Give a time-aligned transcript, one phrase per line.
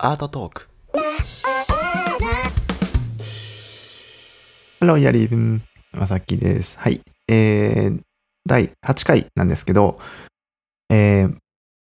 [0.00, 0.68] アートトーク
[4.78, 6.78] Hallo, ihr Lieben、まさきです。
[6.78, 7.00] はい。
[7.26, 8.00] えー、
[8.46, 9.98] 第8回なんですけど、
[10.88, 11.36] えー、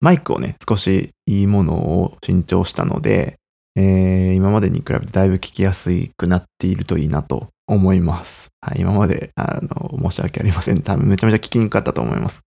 [0.01, 3.37] マイクをね、少しいいものを新調したので、
[3.75, 8.49] えー、今までに比べてだいぶ聞きやすくなっているといいなと思います。
[8.61, 8.83] はい。
[8.83, 10.83] 今まで、あの、申し訳ありません。
[10.83, 12.43] 多分めちゃめちゃ聞きにくかったと思います。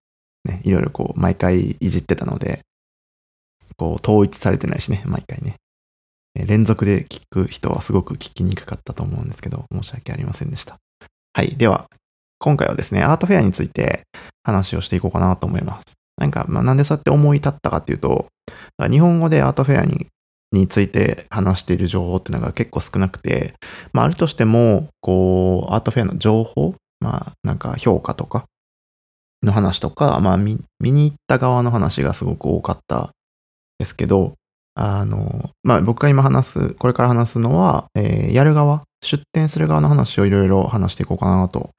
[0.45, 0.61] ね。
[0.63, 2.61] いろいろこう、毎回いじってたので、
[3.77, 5.55] こう、統一されてないしね、毎回ね。
[6.35, 10.77] 連続で聞く人はすごく聞きにくかったと思うんですけど、申し訳ありませんでした。
[11.33, 11.55] はい。
[11.55, 11.87] では、
[12.39, 14.03] 今回はですね、アートフェアについて
[14.43, 15.93] 話をしていこうかなと思います。
[16.17, 18.27] なんか、まあ、なんでそうやって思い立ったかっていうと、
[18.91, 20.07] 日本語でアートフェアに
[20.53, 23.53] について話している情報っていうのが結構少なくて、
[23.91, 28.45] まあ、あるとしても、こう、アートフェアの情報、まあ、なんか評価とか
[29.43, 33.11] の話とか、まあ見、見に行った側の話がすごく多かった
[33.79, 34.33] ですけど、
[34.75, 41.71] あの、まあ、僕が今話す、これから話すのは、えーやる側、出店する側の話をいろいろ話していこうかなと、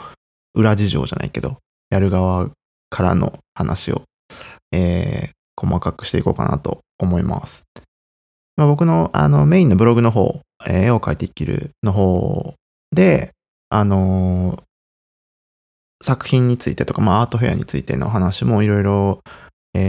[0.55, 1.59] 裏事情じゃないけど、
[1.91, 2.51] やる側
[2.91, 4.03] からの話を、
[4.73, 7.65] えー細かくしていこうかなと思います。
[8.55, 12.55] まあ、僕のあのメインのブログの方、えー絵を描いていけるの方
[12.93, 13.33] で、
[13.69, 14.63] あのー
[16.01, 19.21] 作品についてとか、まあ、アートフェアについての話もいろいろ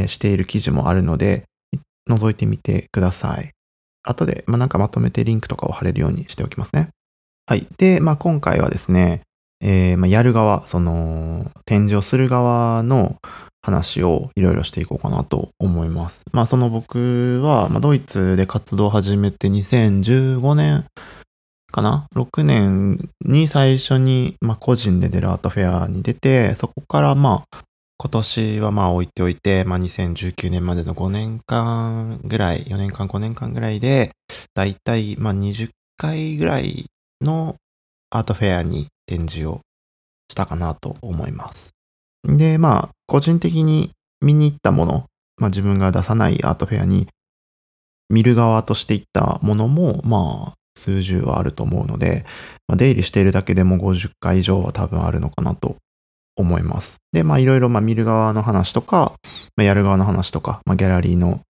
[0.08, 1.44] している記事もあるので、
[2.10, 3.52] 覗いてみてください。
[4.04, 6.90] 後で、まあ、なんかまとめてリンクとかを貼れるようにしておきますね。
[7.46, 7.68] はい。
[7.78, 9.22] で、まあ、今回はですね、
[9.62, 13.18] えーまあ、やる側、その、展示をする側の
[13.62, 16.24] 話をいろいろしていこうかなと思います。
[16.32, 20.86] まあ、その僕は、まあ、ドイツで活動を始めて2015年
[21.72, 27.58] かな ?6 年に最初に、まあ、個人で出るアートフェアに出て、そこからまあ、
[28.02, 34.12] 今年はまあ置いておいて、まあ、2019年までの5年間ぐらい、4年間5年間ぐらいで、
[34.54, 36.86] だいたいまあ20回ぐらい
[37.20, 37.58] の
[38.10, 39.60] アートフェアに展示を
[40.32, 41.74] したかなと思います。
[42.24, 45.06] で、まあ、個人的に見に行ったもの、
[45.36, 47.10] まあ自分が出さないアートフェアに
[48.10, 52.26] 見る側として行ったものも、まあ、数十はあると思うので、
[52.66, 55.76] まあ、出入りしているだけでも50回以上は多分あるのかなと
[56.36, 56.98] 思います。
[57.12, 59.14] で、まあいろいろまあ見る側の話とか、
[59.56, 61.42] まあ、やる側の話とか、まあ、ギャラリーの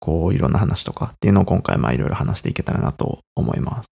[0.00, 3.86] こういろんな話とかっていうのを今回まあいろいろ話していけたらなと思います。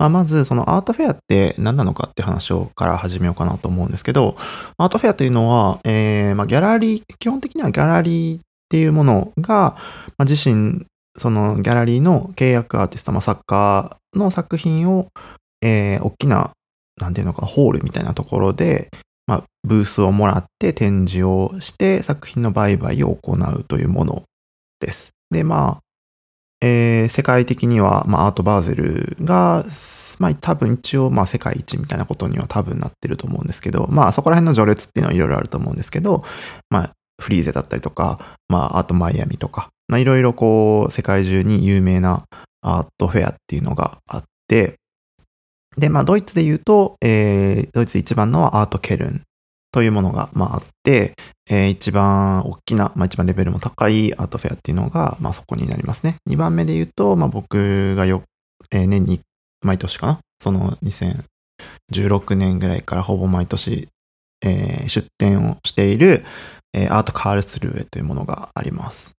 [0.00, 4.34] まあ、まずそのアートフェアって何なのかって話をから始めようかなと思うんですけど、
[4.78, 8.40] アートフェアというのは、えーまあ、ギャラリー、基本的にはギャラリーっ
[8.70, 9.76] ていうものが、
[10.16, 10.86] まあ、自身、
[11.18, 15.08] そのギャラリーの契約アーティスト、まあ、作家の作品を、
[15.60, 16.52] えー大きな
[17.00, 18.90] なんていうのか、ホールみたいなところで、
[19.26, 24.22] まあ、ブースをもらって展示をして作品の売買を行うというもの
[24.80, 25.10] です。
[25.30, 25.80] で、まあ、
[26.60, 29.64] えー世界的には、まあ、アートバーゼルが、
[30.18, 36.24] まあ、多分一応、まあ、世界一みたいなことには多分なってると思うんですけど、まあ、そこら辺の序列っていうのはいろいろあると思うんですけど、
[36.68, 36.90] まあ、
[37.20, 42.24] フリーゼだったりとか、まあ、アートマイアミとか、まあ、いろいろこう、世界中に有名な
[42.62, 44.79] アートフェアっていうのがあって、
[45.76, 49.22] で、まあ、ドイツで言うと、えードイツで一番のはアートケルン
[49.72, 51.14] というものが、まあ、あって、
[51.48, 56.16] えー一番大きな、まあ、一番レベルも高いアートフェアっていうのが、まあ、そこになりますね。
[56.28, 58.22] 2番目で言うと、まあ、僕がよ、
[58.72, 59.20] えー年に
[59.62, 60.18] 毎年かな？
[60.40, 63.88] その2016年ぐらいからほぼ毎年、
[64.42, 66.24] えー出展をしている、
[66.72, 69.12] えーアートカールスルーエというものがあります。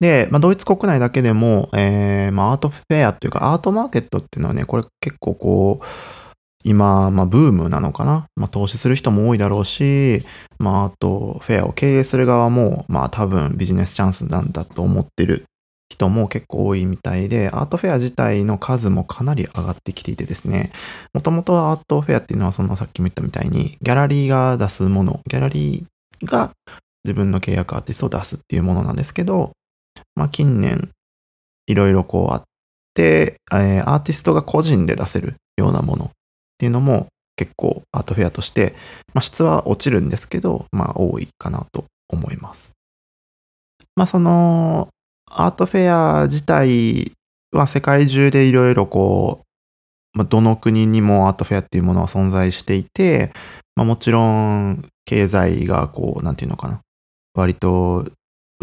[0.00, 5.84] で、まあ、ドイツ国内だけでも、えーまあ、アートフェアというか、アートマーケットっていうのはね、これ結構こう、
[6.64, 8.26] 今、まあ、ブームなのかな？
[8.36, 10.24] まあ、投資する人も多いだろうし、
[10.58, 15.44] まあ、あと、フェアを経営する側も、まあ、多分ビジネスチャンスなんだと思ってる
[15.90, 20.72] 人も結構多いみたいで、アートフェア自体の数もかなり上がってきていてですね、
[21.12, 26.50] もともとはアートフェアっていうのは、そのさっきも言ったみたいに、ギャラリーが出すもの、ギャラリーが
[27.04, 29.52] 自分の契約アーティストを出すっていうものなんですけど、
[30.14, 30.90] まあ、近年、
[31.66, 32.42] いろいろこうあっ
[32.94, 36.10] て、えーアーティストが個人で出せるようなものっ
[36.58, 38.74] ていうのも結構アートフェアとして、
[39.12, 42.72] まあ、質は落ちるんですけど、まあ多いかなと思います。
[43.96, 44.88] まあその
[45.30, 47.12] アートフェア自体
[47.52, 53.32] は世界中でいろいろこう、まあ、どの国にもアートフェアっていうものは存在していて、
[53.74, 56.80] まあもちろん経済がこう、なんていうのかな、
[57.34, 58.06] 割と、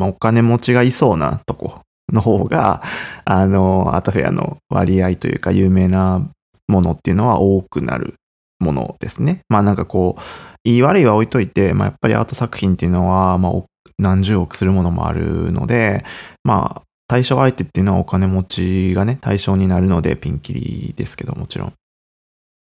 [0.01, 1.81] まあお金持ちがいそうなとこ
[2.11, 2.83] の方が、
[3.25, 6.27] あの、アートフェアの割合というか有名な
[6.67, 8.15] ものっていうのは多くなる
[8.59, 9.39] ものですね。
[9.49, 10.21] まあなんかこう、
[10.63, 13.53] 言い悪いは置いといて、まあやっぱりアート作品っていうのは、まあ
[14.01, 16.03] 何十億するものもあるので、
[16.43, 21.73] まあ、対象相手っていうのはお金持ちがね、対象になるので、ピンキリですけど、もちろん。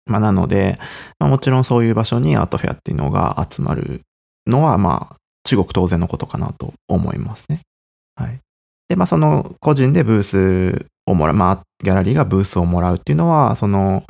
[0.06, 0.78] まあ、なので、
[1.18, 4.02] まあ、もちろんそういう場所にアートフェアっていうのが集まる
[4.46, 5.16] のは、まあ、
[5.46, 7.60] 至極当然のことかなと思いますね。
[8.16, 8.40] はい。
[8.88, 14.04] で、まあ、その個人でブースをもらう、まあ、ギャラリーがブースをもらうっていうのは、その、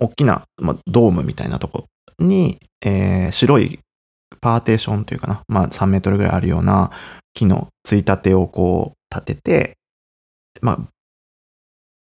[0.00, 1.84] 大きな、まあ、ドームみたいなとこ
[2.18, 3.80] に、えー、白い
[4.40, 6.90] パーテーションというかな、まあ、3メートルぐらいあるような
[7.34, 9.76] 木のついたてをこう立てて、
[10.62, 10.78] まあ、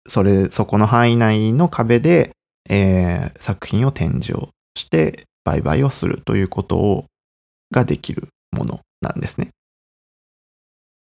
[0.07, 2.31] それ、そこの範囲内の壁で、
[2.69, 7.05] えー、作品を展示をして売買をするということを
[7.71, 9.49] ができるものなんですね。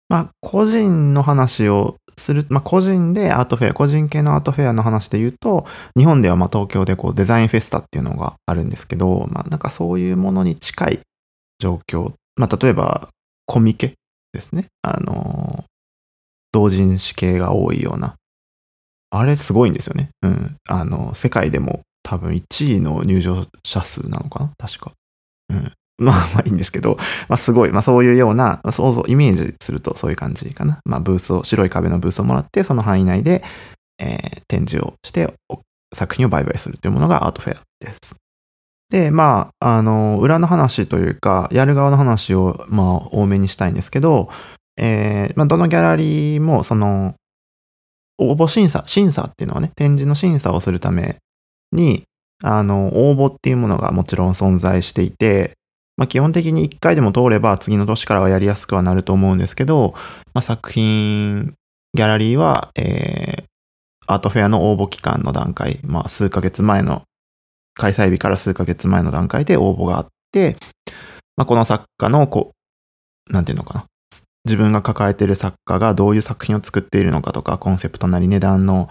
[0.09, 5.65] まあ、個人の話をする、まあ、個人でアートフェア、個人系のアートフェアの話で言うと、
[5.97, 10.99] 日本ではま東京でこうデザインフェスタっていうのがあるんですけど、まあ、なんかそういうものに近い
[11.59, 12.13] 状況。
[12.35, 13.07] まあ、例えば、
[13.45, 13.93] コミケ
[14.33, 14.67] ですね。
[14.81, 15.63] あの、
[16.51, 18.15] 同人誌系が多いような。
[19.11, 20.09] あれすごいんですよね。
[20.21, 20.55] うん。
[20.67, 24.51] あの、世界でも多分1位の入場者数なのかな？
[24.57, 24.91] 確か。
[25.49, 25.73] うん。
[25.99, 26.97] まあまあいいんですけど、
[27.27, 30.79] まあすごい、まあそういうような、想像、イメージするとそういう感じかな。
[30.85, 33.43] まあブースを、白い壁のブースをもらって、その範囲内で、
[33.99, 35.33] えー、展示をして、
[35.93, 38.21] 作品を売買するというものがアートフェアです。
[38.89, 44.29] で、まあ、あの、裏の話というか、やる側の話を、まあ、多めにしたいんですけど、
[44.77, 47.15] えー、まあ、どのギャラリーも、その、
[48.17, 51.17] 応募審査、審査っていうのはね、展示の審査をするため
[51.71, 52.03] に、
[52.43, 55.53] あの、応募っていうものがもちろん存在していて、
[56.01, 59.93] まあ、基本的に1回でも通れば次の年からはやりやすくはなると思うんですけど、
[60.33, 61.53] まあ、作品、
[61.93, 63.45] ギャラリーは、えー、
[64.07, 67.03] アートフェアの応募期間の段階、まあ、数ヶ月前の、
[67.75, 70.57] 開催日から数ヶ月前の段階で応募があって、
[71.37, 72.53] まあ、この作家の、こ
[73.29, 73.85] う、なんていうのかな。
[74.45, 78.89] 自分が抱えている作家がどういう作品を作っているのかとか、コンセプトなり値段の、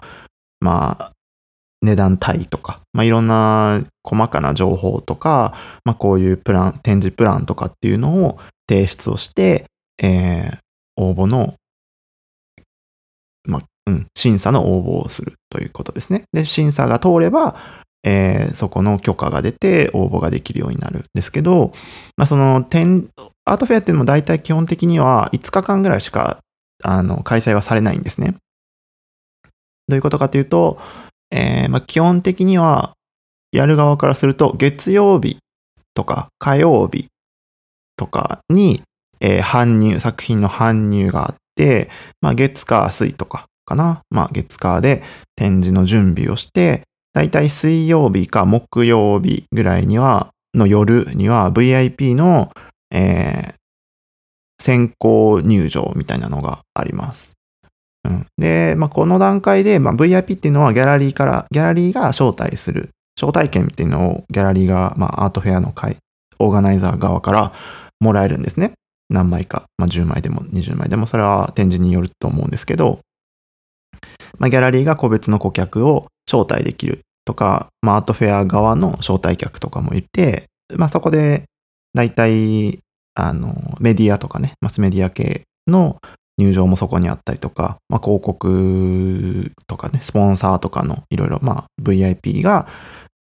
[0.61, 1.11] まあ、
[1.81, 8.37] 値段帯とか、まあ、いろんな細かな情報とか、まあ、こういうプラン、展示プランとかっていうのを
[8.69, 9.65] 提出をして、
[10.01, 10.57] えー、
[10.95, 11.55] 応募の、
[13.45, 16.23] まあ、うん、審査の応募をするということですね。
[16.31, 17.55] で、審査が通れば、
[18.03, 21.73] えー、そこの許可が出て応募ができるようになるんですけど、
[22.15, 23.09] まあ、その展、
[23.45, 26.39] アートフェアっていうのも大体基本的には5日間ぐらいしか
[26.83, 28.35] あの開催はされないんですね。
[29.87, 30.79] どういうことかというと、
[31.31, 32.93] えー、まあ、基本的には
[33.51, 35.37] やる側からすると月曜日
[35.93, 37.07] とか火曜日
[37.97, 38.81] とかに、
[39.19, 41.89] えー、搬入、作品の搬入があって、
[42.21, 44.01] まあ、月火水とかかな。
[44.09, 45.03] まあ、月火で
[45.35, 46.83] 展示の準備をして、
[47.13, 52.51] だいたい水曜日か木曜日ぐらいには、の夜には VIP の、
[52.91, 53.53] えー、
[54.59, 57.33] 先行入場みたいなのがあります。
[58.03, 62.89] うん、で、まあ、この段階で、まあ、VIP っていうのはギャラリーから、ギャラリーが招待する、
[63.19, 65.97] 招待券っていうのをギャラリーが、まあ、アートフェアの会、
[66.39, 67.53] オーガナイザー側から
[67.99, 68.73] もらえるんですね。
[69.09, 72.99] 何枚か、まあ、10枚でも20枚でも、それは展示によると思うんですけど、
[74.39, 80.45] まあ、ギャラリーが個別の顧客を招待できるとか、まあ、アートフェア側の招待客とかもいて、
[80.75, 81.43] まあ、そこで、
[81.93, 82.79] 大体、
[83.13, 85.97] あの、メディアとかね、マスメディア系の
[86.37, 92.67] 入場もそこにあったりとか、まあ、広告とかね、スポンサーとかのいろいろ、まあ、VIP が、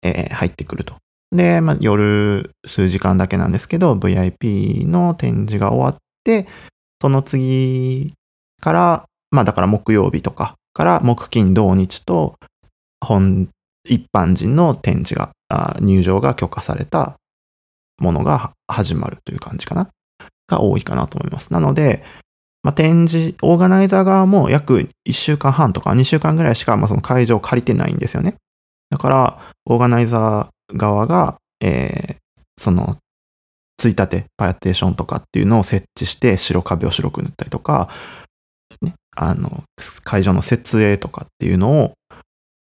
[0.03, 0.95] えー、入ってくると。
[1.35, 6.47] で、まあ、夜数時間だけなんですけど、VIP の展示が終わって、
[7.01, 8.13] その次
[8.61, 12.35] から、まあだから木曜日とかから木金土日と
[12.99, 13.49] 本
[13.85, 15.31] 一般人の展示が
[15.79, 17.15] 入場が許可された
[17.99, 19.89] ものが始まるという感じかな
[20.47, 21.53] が多いかなと思います。
[21.53, 22.03] なので、
[22.63, 28.35] まあ、展示、オーガナイザー側も約1週間半とか2週間ぐらいしか、まあ、その会場を借りてないんですよね。
[28.89, 32.97] だから、オーガナイザー側が、えー、その、
[33.77, 37.89] ついたて、パーテーションとかっていうのを設置して、白壁を白く塗ったりとか、
[38.81, 39.63] ね、あの、
[40.03, 41.93] 会場の設営とかっていうのを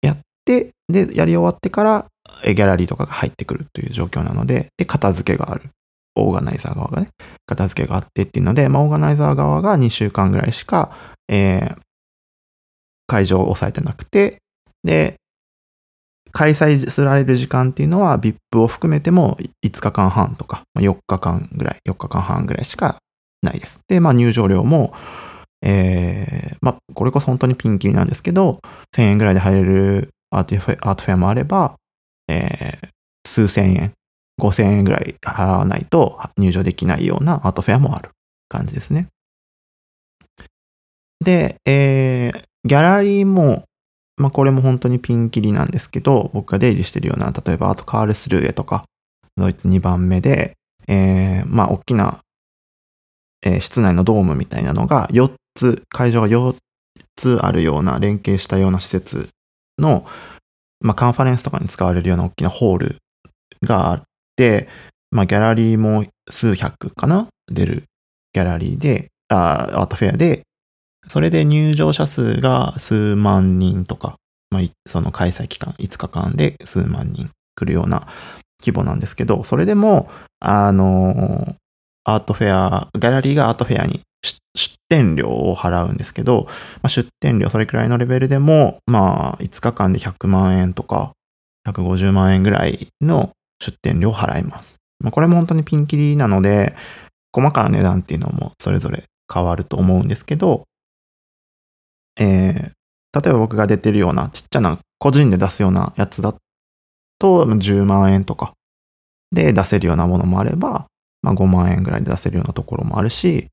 [0.02, 2.07] やって、で、やり終わってから、
[2.45, 5.71] ギャラリーとかが入ってくるという状況なので、で、片付けがある。
[6.16, 7.08] オーガナイザー側がね、
[7.46, 10.96] 片付けがあってっていうので、まあ、オーガナイザー側が2週間ぐらいしか、
[11.28, 11.78] えー、
[13.06, 14.38] 会場を抑えてなくて、
[14.82, 15.16] で、
[16.32, 22.99] 開催される時間っていうのは VIP を含めても5日間半とか、まあ、4日間ぐらい、4日間半ぐらいしか
[23.42, 23.80] ないです。
[23.88, 24.92] で、まあ入場料も、
[25.62, 28.61] えー、まあこれこそ本当にピンキリなんですけど、
[28.94, 31.76] 1000円ぐらいで入れるアートフェアもあれば、
[32.28, 32.88] えー、
[33.26, 33.92] 数千円
[34.40, 38.11] 5000円ぐらい払わないと入場できないようなアートフェアもある
[38.49, 39.09] 感じですね。
[41.25, 43.64] で、えー、ギャラリーも、
[44.16, 48.85] まあ、これも本当にピンキリなんですけど、僕が出入りしてるような、例えばアートカールスルーエとか、
[49.37, 52.21] ドイツ2番目で、えー、まあ、大きな、
[53.43, 56.55] えー、室内のドームみたいなのが4つ、会場が4
[57.16, 59.28] つあるような、連携したような施設
[59.78, 60.07] の、
[60.81, 62.99] まあ、カンファレンスとかに使われるような大きなホール
[63.64, 64.02] があっ、
[65.11, 67.85] まあ、ギャラリーも数百かな出る
[68.33, 70.43] ギャラリーで、あアートフェアで、
[71.09, 74.16] それで入場者数が数万人とか、
[74.50, 78.07] まあ、その開催期間5日間で数万人来るような
[78.61, 81.55] 規模なんですけど、それでも、あの、
[82.05, 84.02] アートフェア、ギャラリーがアートフェアに
[84.55, 86.52] 出店料を払うんですけど、ま
[86.85, 91.12] あ、出店料それくらいのレベルでも、まあ、5日間で100万円とか、
[91.69, 94.77] 150万円ぐらいの出店料払います。
[95.01, 96.75] まあ、これも本当にピンキリなので、
[97.33, 100.65] 細かな値段っていうのもそれぞれ変わると思うんですけど、
[102.19, 106.35] えー、例えば僕が出てるようなちっちゃな個人で出すようなやつだ
[107.19, 108.55] と10万円とか
[109.33, 110.87] で出せるようなものもあれば、
[111.23, 113.49] まあ、5万円ぐらいで出せるようなところもあるし、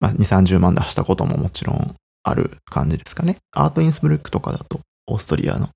[0.00, 3.36] まあ、2、30万出したことももちろんある感じですかね。
[3.52, 5.70] アートインスブルックとかだと、オーストリアの、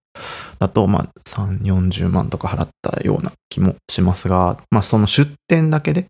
[0.59, 6.07] だと、まあ、3、40万とか払ったような気もしますが、まあ、その出店だけで、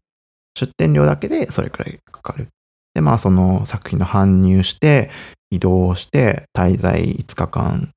[0.59, 2.49] 出店料だけでそれくらいかかる。
[2.95, 5.11] で、まあ、その作品の搬入して、
[5.51, 7.91] 移動して、滞在5日間、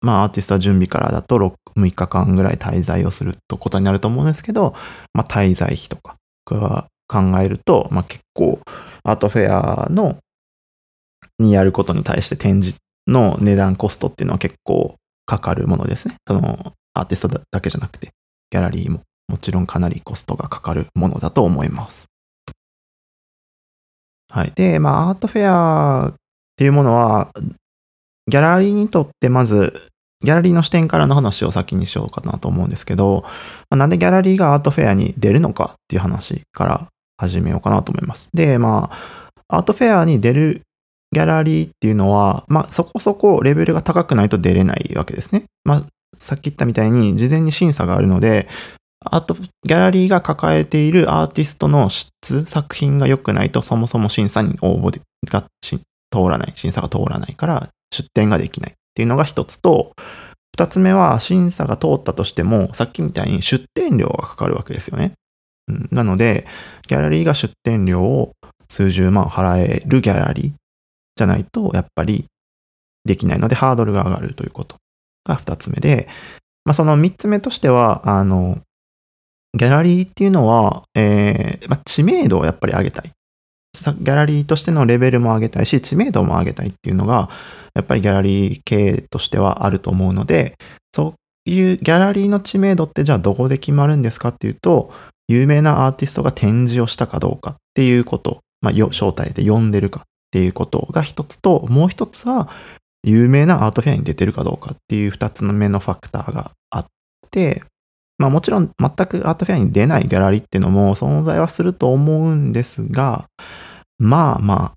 [0.00, 4.74] まあ、アーティストは準備からだと 6, 6日間ぐらい滞在をするとことになると思うんですけど、
[5.12, 8.60] まあ、滞在費とか、考えると、まあ、結構、
[9.02, 10.18] アートフェアの、
[11.38, 14.96] にやることに対して展示の値段コストっていうのは結構
[15.26, 16.16] かかるものですね。
[16.26, 18.10] その、アーティストだけじゃなくて、
[18.50, 22.06] ギャラリーももちろんかなりコストがかかるものだと思います。
[24.30, 24.52] はい。
[24.54, 26.14] で、まあ、アートフェアっ
[26.56, 27.30] ていうものは、
[28.26, 29.90] ギャラリーにとってまず、
[30.22, 33.30] ギャラリーの視点からの話を先にしようかなと思うんですけど、ま
[33.70, 38.30] あ、なんでギャラリーがアートフェアに出るのかっていう話から始めようかなと思います。
[38.32, 38.90] で、ま
[39.48, 40.62] あ、アートフェアに出る
[41.12, 45.44] ギャラリーっていうのは、まあ、そこそこレベルが高くないと出れないわけですね。
[45.64, 45.84] まあ、
[46.16, 48.48] さっき言ったみたいに事前に審査があるので、
[49.04, 55.78] あと、ギャラリーが抱えているアーティストの質、作品が良くないと、そもそも審査に応募が通
[56.28, 59.92] らない、審査が通らないから、出展ができないっていうのが一つと、
[60.56, 65.12] 二つ目は、審査が通ったとしても、さっきみたいに出展料がかかるわけですよね。
[65.90, 66.46] なので、
[66.86, 68.32] ギャラリーが出展料を
[68.68, 70.52] 数十万払えるギャラリー
[71.16, 72.26] じゃないと、やっぱり
[73.04, 74.76] できないので、ハードルが上がるということ
[75.24, 76.08] が二つ目で、
[76.64, 78.58] まあ、その三つ目としては、あの、
[79.56, 83.10] ギャラリーっていうのは、えーまあ、知名度をやっぱり上げたい。
[83.74, 87.28] ギャラリーとしてのレベルも上げたいし、知名度も上げたいっていうのが、
[87.74, 90.56] やっぱりギャラリー経営としてはあると思うので、
[90.94, 91.14] そ
[91.46, 94.92] ういうギャラリーの知名度ってじゃあどこで決まるんですかっていうと、
[95.28, 102.48] 有名なアーティストが展示をしたかどうかっていうこと、まあ、招待で呼んでるかていうことが一つと、もう一つは、
[103.04, 106.86] 有名なアートフェアに出てるかどうかっていう二つの目のファクターがあっ
[107.30, 107.62] て、
[108.18, 113.26] まあもちろん全くアートフェアに出ないギャラリーっていうのも存在はすると思うんですが、
[113.98, 114.74] まあま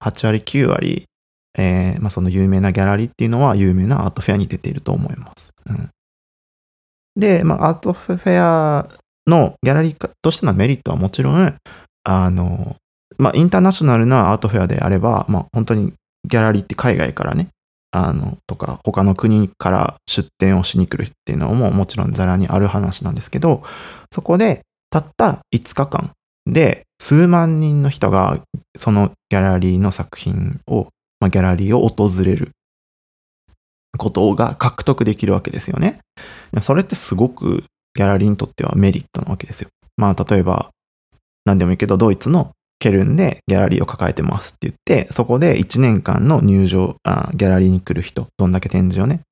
[0.00, 1.04] あ、8割9割、
[1.56, 5.52] えー、まあその有名なギャラリーっていうのは有名なアートフェアに出ていると思います。
[5.66, 5.90] うん、
[7.14, 8.88] で、まあアートフェア
[9.28, 11.56] のギャラリーとしてのメリットはもちろん、
[12.02, 12.74] あの、
[13.18, 15.92] まあ、インターナショナルなアートフェアであれば、まあ、本当に
[16.24, 17.48] ギャラリーって海外からね、
[17.90, 23.62] あの、とか、他の国から出店をしに来るっていうのももちろんザラにある話なんですけど、
[24.12, 26.12] そこでたった5日間
[26.46, 28.40] で数万人の人が
[28.76, 30.88] そのギャラリーの作品を、
[31.20, 32.50] まあ、ギャラリーを訪れる
[33.96, 36.00] ことが獲得できるわけですよね。
[36.62, 39.68] それってすごくギャラリーにとってはメリットなわけですよ。
[39.96, 40.70] まあ、例えば、
[41.44, 49.22] 何でもいいけど、ドイツのケルンでギャラリーを抱えてますって言って、そこで1年間の入場あ、ギャラリーに来る人、どんだけ展示をね、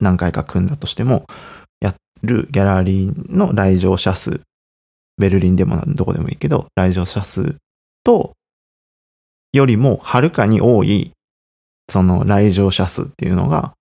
[0.00, 1.26] 何回か組んだとしても、
[1.80, 4.40] やるギャラリーの来場者数、
[5.18, 7.56] ベルリンでもどこでもいいけど、来場者数
[8.04, 8.32] と、
[9.52, 11.12] よりもはるかに多い、
[11.90, 13.74] その来場者数っていうのが、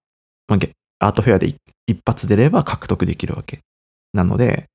[0.99, 1.53] アートフェアで
[1.87, 3.59] 一発出れば獲得できるわけ。
[4.13, 4.65] なので、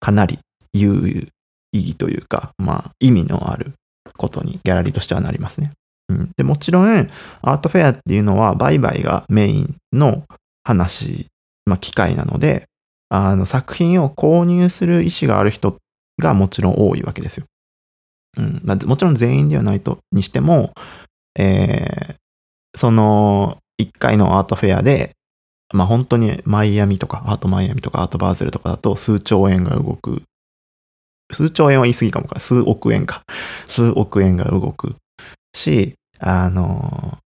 [0.00, 0.38] かなり
[0.72, 1.28] 有
[1.72, 3.72] 意義というか、まあ、意味のある
[4.16, 5.72] ことにギャラリーとしてはなりますね。
[6.08, 7.10] うん、でもちろん、
[7.42, 10.24] アートフェアっていうのは売買がメインの
[10.64, 11.26] 話、
[11.66, 12.64] まあ、機会なので、
[13.10, 15.76] あの作品を購入する意思がある人
[16.18, 17.46] がもちろん多いわけですよ。
[18.36, 20.72] うん、もちろん全員ではないとにしても、
[21.38, 22.14] えー、
[22.76, 25.12] その1回のアートフェアで、
[25.74, 30.22] まあ本当にマイアミとか、アートマイアミとかアートバーゼルとかだと数兆円が動く。
[31.32, 32.40] 数兆円は言い過ぎかもか。
[32.40, 33.22] 数億円か。
[33.66, 34.96] 数億円が動く
[35.54, 37.18] し、あの、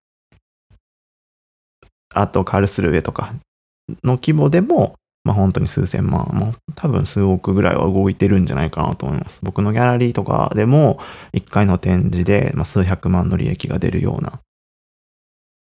[2.13, 3.33] あとカルスルウェとか
[4.03, 9.39] の規模でも、まあ本当に数千万、もう多分数億ぐらいは動いてるんじゃないかなと思います。
[9.43, 10.99] 僕のギャラリーとかでも、
[11.33, 14.39] 1回の展示で、まあ、数百万の利益が出るような、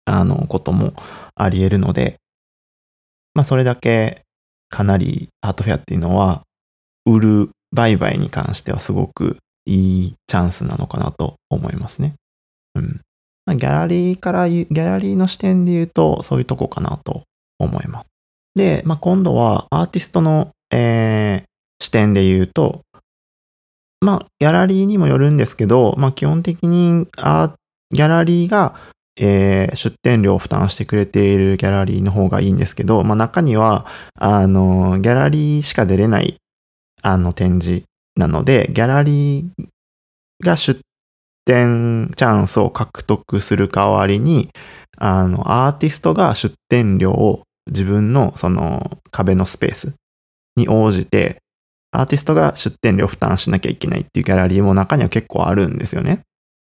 [0.07, 0.95] あの、ことも
[1.35, 2.16] あり得るので、
[3.35, 4.23] まあそれだけ
[4.68, 6.42] かなりアートフェアっていうのは、
[7.04, 12.14] 売る売買に関してはすごくいいチャンスなのかなと思いますね。
[12.75, 13.00] うん。
[13.46, 17.22] まあ、ギャラリーから、ギャラリーの視点で言うと、そういうとこかなと
[17.58, 18.06] 思います。
[18.54, 22.82] で、まあ、今度はアーティストの、えー、視点で言うと、
[24.00, 27.54] まあ、ギャラリーにもよるんですけど、まあ、基本的にあ
[27.90, 28.75] ギャラリーが、
[29.16, 36.37] えー、出店料を負担してくれているギャラリーの方がいいんですけど、まあ、中には、あの、ギャラリーしか出れない、
[37.02, 37.85] あの、展示
[38.17, 39.47] なので、ギャラリー
[40.45, 40.81] が出
[41.45, 44.50] 店チャンスを獲得する代わりに、
[44.99, 49.95] あの、アーティストが出店料を自分のその壁のスペース
[50.57, 51.38] に応じて、
[51.90, 56.23] アーティストが出店料負担しなきゃいけないっていうギャラリーも中には結構あるんですよね。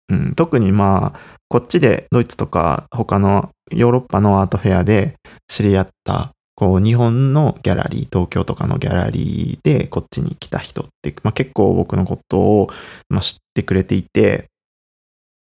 [0.09, 5.15] うん、特にまあ、こっちでドイツとか他のヨーロッパのアートフェアで
[5.49, 12.71] 知り合った、こう日本のギャラリー、東京とかのギャラリーでこっちに来た人って、まあ、結構僕のことを、
[13.09, 14.47] まあ、知ってくれていて、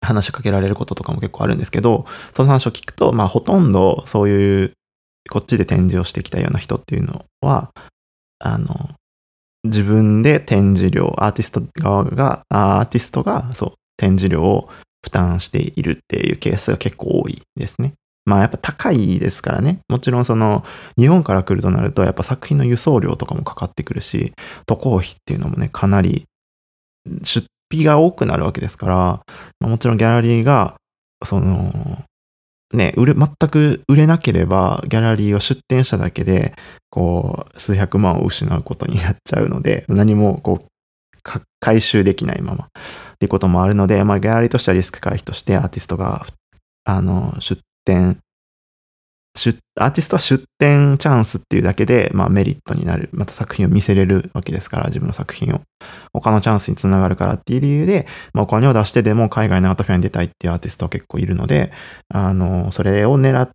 [0.02, 4.72] 話しかけられることとかも結構あるんですけど、その話を聞くと、まあほとんどそういう
[5.30, 7.70] こっちで展示をしてきたような人っていうのは、
[8.38, 8.90] あの、
[9.64, 14.68] 自分で展示料、アーティスト側が、アーティストが、そう、展示料を
[15.04, 17.94] 負担しているっていうケースが結構多いですね。
[18.24, 19.80] まあやっぱ高いですからね。
[19.88, 20.64] もちろんその
[20.98, 24.32] 日本から来るとなるとやっぱ作品の輸送料とかもかかってくるし、
[24.66, 26.24] 渡航費っていうのもね、かなり
[27.22, 28.96] 出費が多くなるわけですから、
[29.60, 30.76] まあ、もちろんギャラリーが
[31.24, 32.04] その
[32.72, 36.54] ね、売れ、全く売れなければ、ギャラリーを出店しただけで、
[36.90, 40.66] こう、数百万を失うことになっちゃうので、何も、こう、
[41.60, 42.68] 回収できないままっ
[43.18, 46.26] ていうこともあるので、まあ、ギャラリーとしてはリスク回避としてアーティストが、
[46.84, 47.60] あの、出
[49.78, 53.08] アーティストは出展チャンスっていうだけで、まあ、メリットになる。
[53.12, 55.62] また作品を見せれるわけですから、自分の作品を。
[56.12, 61.72] 他のチャンスにつながるからっていう理由で、まあ、お金を出してでも海外のアートフェアに出たいっていうアーティストは結構いるので、
[62.08, 63.52] あの、それを狙って、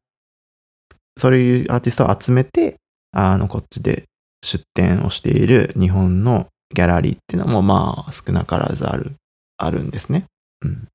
[1.19, 2.77] そういうアーティストを集めて、
[3.11, 4.05] あの、こっちで
[4.43, 9.13] 出展をしている日本のギャラリーっていうのも、まあ、少なからずある、
[9.57, 10.25] あるんですね。
[10.63, 10.87] うん。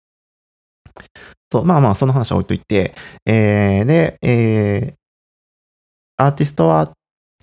[1.52, 2.94] そう、まあまあ、その話は置いといて、
[3.26, 6.92] えー、で、えー、アーティストは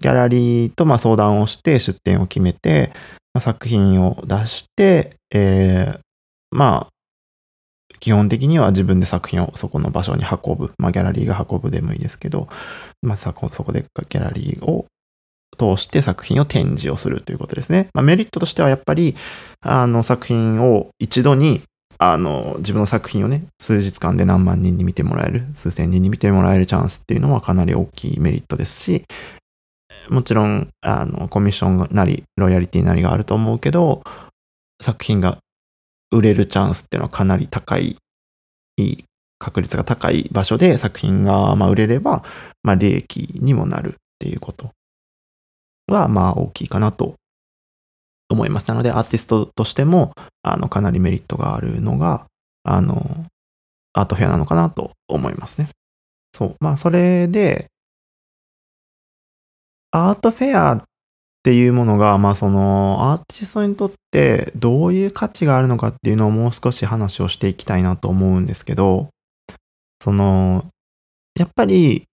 [0.02, 2.92] ギャラリーとま相談をして出展を決めて、
[3.36, 6.00] ま、作品を出して、えー、
[6.50, 6.94] まあ、
[8.00, 10.72] 基本的には自分で作品をそこの場所に運ぶ。
[10.80, 12.48] まあ、ギャラリーが運ぶでもいいですけど、
[13.04, 14.88] まあ、そこでギャラリーを
[15.60, 17.90] 通して作品を展示をするということですね。
[17.94, 19.16] まあ、メリットとしてはやっぱり、
[19.62, 21.62] あの作品を一度に
[22.02, 29.04] あの、自分の作品をね、数日間で何万人に見てもらえる、数千人に見てもらえるチャンスっていうのはかなり大きいメリットですし、
[30.10, 34.02] もちろん、あの、コミッションなり、ロイヤリティなりがあると思うけど、
[34.82, 35.40] 作品が
[36.12, 37.98] 売れるチャンスっていうのはかなり高い、
[38.78, 39.04] いい
[39.38, 42.24] 確率が高い場所で作品がま売れれば、
[42.64, 44.72] まあ利益にもなるっていうこと
[45.88, 47.16] はまあ大きいかなと
[48.30, 48.68] 思います。
[48.70, 50.14] なので、アーティストとしても、
[50.44, 52.26] あの、かなりメリットがあるのが、
[52.64, 53.26] あの、
[53.94, 55.70] アートフェアなのかなと思いますね。
[56.34, 56.56] そう。
[56.60, 57.68] まあ、それで、
[59.92, 60.84] アートフェアっ
[61.42, 69.10] ていうものが、まあ、その、アーティストにとってどういう価値があるのかっていうのをもう少し話をしていきたいなと思うんですけど、
[70.04, 70.68] その、
[71.36, 72.06] やっぱり、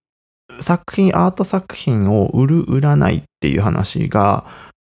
[0.61, 4.45] 作品、アート作品を売る、売らないっていう話が、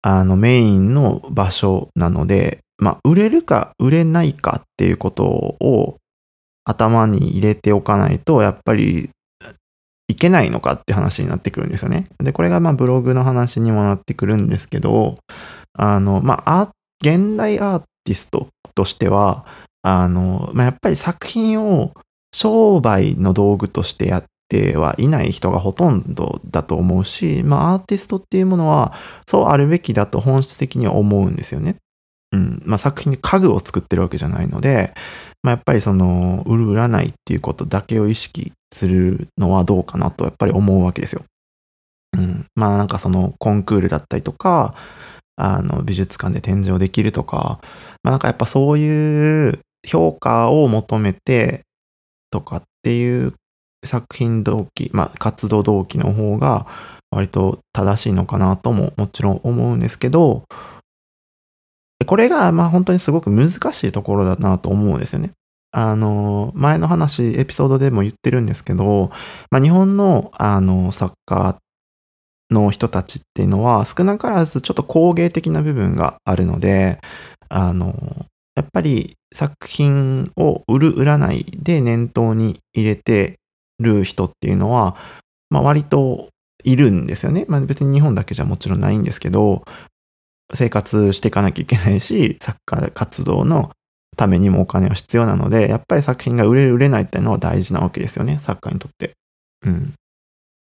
[0.01, 5.97] あのメインの場所なので、まあ、売れるか売れないかっていうことを
[6.63, 9.09] 頭に入れておかないと、やっぱり
[10.07, 12.07] いけないのかって話になってくるんですよね。
[12.19, 15.15] で、これがまあブログの話にもなってくるんですけど、
[15.73, 19.45] あの、まあ、現代アーティストとしては、
[19.81, 21.93] あの、まあ、やっぱり作品を
[22.33, 28.93] 商売の道具としてやってはいない人がほとんどだと思うし、まあ、アーティストっていうものは
[29.27, 31.75] そうあるべきだと本質的には思うんですよね。
[32.31, 34.93] うんまあ、作品に家具を作ってるわけじゃないので、
[35.41, 41.23] まあ、やっぱりその売る売らないっていうことだけを意識するのはどうかなとやっぱり思うわけですよ。
[42.17, 44.75] うん、まあなんかそのコンクールだったりとか
[45.37, 47.61] あの美術館で展示をできるとか、
[48.03, 51.61] まあ、なんかやっぱそういう評価を求めて
[52.29, 53.33] とかっていう
[53.85, 56.67] 作品動機、まあ、活動動機の方が
[57.11, 60.43] 割と正しいのかなとももちろん思うんですけど、
[62.05, 65.31] これがまあ本当にすごく難しいところだなと思うんですよね。
[65.71, 69.11] あの、前の話、エピソードでも言ってるんですけど、
[69.51, 71.57] まあ、日本のあの作家
[72.49, 76.99] の人たちっていうのは少なからずちょっと工芸的な部分があるので、
[77.49, 83.38] あの、やっぱり作品を売る売らないで念頭に入れて
[83.79, 84.95] る人っていうのは、
[85.49, 86.29] まあ、割と
[86.63, 87.45] いるんですよね。
[87.47, 89.63] まあ、別に日本だけじゃもちろんないんですけど、
[90.53, 93.71] 生活していかなきゃいけないし、 サッカー活動の
[94.17, 99.13] ためにもお金は必要なので、やっぱり作品が売れる売れないっていうのは大事なわけですよね、サッカーにとって。
[99.65, 99.93] うん。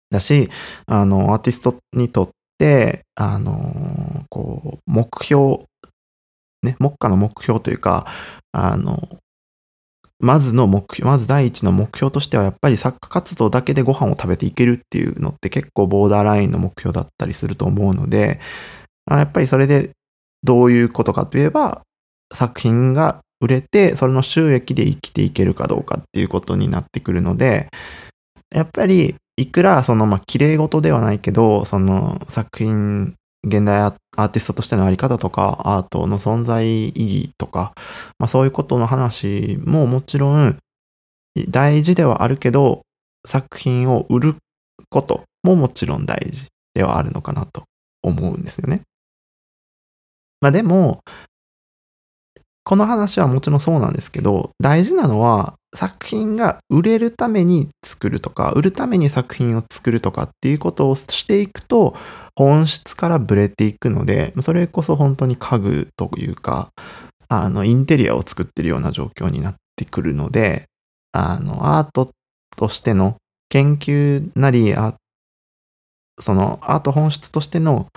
[0.09, 0.49] だし、
[0.87, 5.63] あの、アーティストにとって、あの、こう、目標、
[6.63, 8.05] ね、目下の目標というか、
[8.51, 9.20] あの、
[10.21, 18.39] まずの目標、まず第一の目標としてはやっぱり作家活動だけでご飯を食べていけるっていうのって結構ボーダーラインの目標だったりすると思うので、
[19.09, 19.91] やっぱりそれで
[20.43, 21.81] どういうことかといえば、
[22.33, 27.69] 作品が売れて、それの収益で生きていけるかどうかっていうことになってくるので、
[28.53, 37.73] やっぱりいくらそのまあ綺麗事ではないけど、その作品、現代アーティストとしてのあり方とか、アートの存在意義とか、
[38.19, 40.57] まあそういうことの話ももちろん
[41.49, 42.81] 大事ではあるけど、
[43.25, 44.35] 作品を売る
[44.89, 47.63] ことももちろん大事ではあるのかなと
[48.03, 48.81] 思うんですよね。
[50.39, 51.01] まあでも、
[52.63, 61.95] この話はもちろんそうなんですけど、大事なのは作品が売れるために作るとか、売るために作品を作るとかっていうことをしていくと、
[62.35, 66.69] 本質からブレていくので、それこそ本当に家具というか、
[67.29, 70.65] あの、インテリアを作ってるような状況になってくるので、
[71.13, 72.11] あの、アート
[72.57, 73.15] としての
[73.49, 74.75] 研究なり、
[76.19, 77.87] そのアート本質としての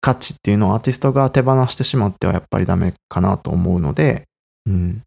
[0.00, 4.24] 価値っていうのをアーティストが手放してしまってはやっぱりダメかなと思うので、
[4.66, 5.02] うん。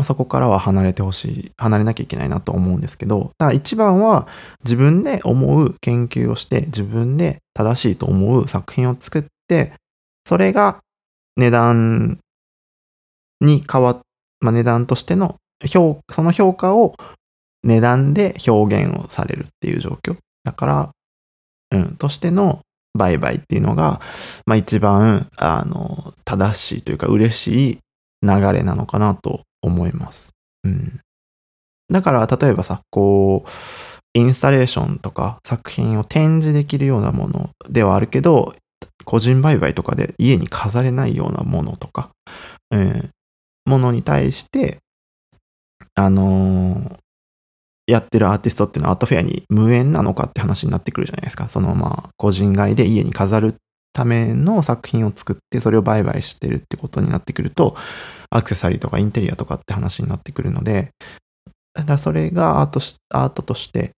[0.00, 4.26] まそこからは離れてほしい、離れなきゃいけないなと思うんですけど、ただ一番は
[4.64, 9.72] 自分で思う研究をして、自分で正しいと思う作品を作って、
[10.24, 10.80] それが
[11.36, 12.18] 値段
[13.40, 14.00] に変わっ、
[14.40, 15.36] まあ、値段としての
[15.66, 16.94] 評、その評価を
[17.62, 20.16] 値段で表現をされるっていう状況。
[20.44, 20.90] だから、
[21.72, 22.60] うん、としての
[22.94, 24.00] 売買っていうのが、
[24.46, 27.78] まあ一番、あの、正しいというか嬉しい
[28.22, 30.32] 流れなのかなと思います。
[30.64, 31.00] うん。
[31.90, 33.50] だから、例えばさ、こう、
[34.14, 38.54] インスタレーションとか作品を展示できるようなものではあるけど、
[39.04, 42.10] 個人売買とかで家に飾れないようなものとか、
[42.72, 43.08] えー、
[43.66, 44.78] ものに対して、
[45.94, 46.96] あのー、
[47.86, 51.48] やってるアーティストっていうのはアートフェアに無縁なのかって話になってくるじゃないですか。
[51.48, 53.54] そのまあ、個人買いで家に飾る
[53.92, 57.76] ための作品を作って、それを売買してるってことになってくると、
[58.30, 60.90] アクセサリーとかインテリアとかって話になってくるので、
[61.74, 63.92] だそれがアートアートとして、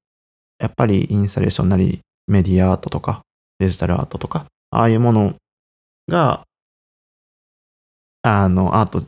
[0.59, 3.23] やっぱりインスタレーションなりメディアアートとか
[3.59, 5.35] デジタルアートとか、ああいうもの
[6.09, 6.45] が、
[8.23, 9.07] あの、アートフ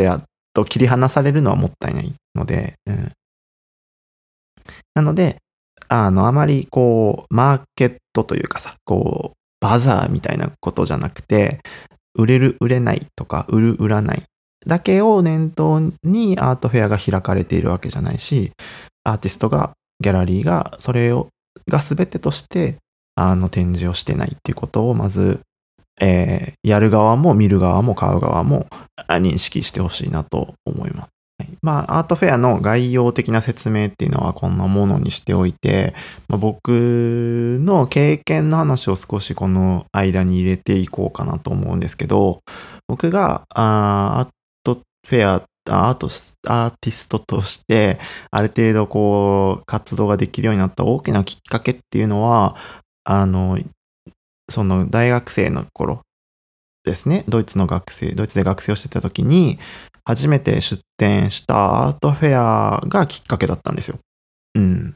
[0.00, 3.12] ェアと切り離されるのはもったいないので、うん、
[4.94, 5.38] なので、
[5.88, 11.60] あの、あまりこう、マーケットというかさ、こう、バザーみたいなことじゃなくて、
[12.14, 14.22] 売れる、売れないとか、売る、売らない
[14.66, 18.52] だけを念頭にアートフェアが開かれているわけじゃないし、
[19.04, 21.28] アーティストが、ギャラリーが、それを、
[21.68, 22.76] が全てとして、
[23.14, 25.40] あの、展示をしてないっていうことを、まず、
[26.00, 28.66] えー、やる側も見る側も買う側も
[29.08, 31.08] 認識してほしいなと思います。
[31.38, 35.94] はいまあ、アートフェアの概要的な説明っていうのはこんなものにしておいて、
[36.28, 42.40] まあ、僕の経験の話を少しこの間に入れていこうかなと思うんですけど、
[42.86, 44.30] 僕がアート
[45.04, 46.08] フェア、アート、
[46.46, 47.98] アーティストとして、
[48.30, 52.56] ある程度こう、活動ができるようになった大きなきっかけっていうのは、
[53.04, 53.58] あの、
[54.50, 56.02] その大学生の頃
[56.84, 59.58] ですね、ドイツの学生、ドイツで学生をしてた時に、
[60.04, 63.98] 初めて出展したアートフェアがきっかけだったんですよ。
[64.54, 64.94] うん。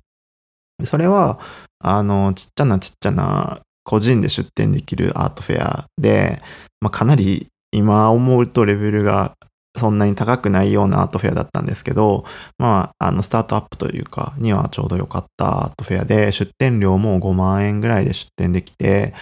[0.84, 1.40] それは、
[1.80, 6.42] あの、ちっちゃなちっちゃな個人で出展できるアートフェアで、
[6.80, 9.34] まあ、かなり今思うとレベルが
[9.78, 12.24] そんなに高くないようなアートフェアだったんですけど、
[12.58, 19.14] まあ、あの、スタートアップというか、にはちょうど良かったアートフェアで、出店料も5万円ぐらいで出店できて、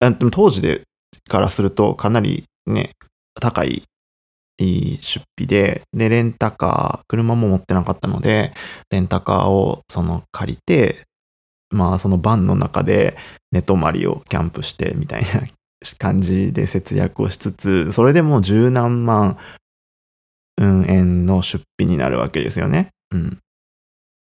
[0.00, 0.82] でも当時で
[1.28, 2.92] からするとかなりね、
[3.40, 3.84] 高い
[4.58, 8.52] 出費で、で、レンタカー、車も持ってなかったので、
[8.90, 11.06] レンタカーをその借りて、
[11.70, 13.16] まあそのバンの中で
[13.50, 15.42] 寝泊まりをキャンプしてみたいな
[15.98, 19.38] 感じで節約をしつつ、それでもう十何万、
[20.58, 22.90] 円の出費になるわけですよね。
[23.10, 23.38] うん。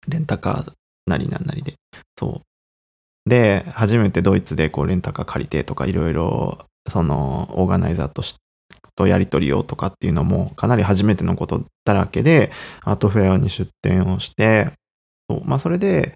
[0.08, 0.72] レンタカー
[1.06, 1.74] なりなんなりで。
[2.18, 2.42] そ
[3.26, 3.30] う。
[3.30, 8.38] で、初めてドイツでこうレンタカー借りてとかいろいろ、その、オーガナイザーとして
[8.96, 12.50] とやり取りをとかっていうのもかなり初めてのことだらけで、
[12.82, 14.72] アートフェアに出展をして、
[15.28, 16.14] そうまあそれで、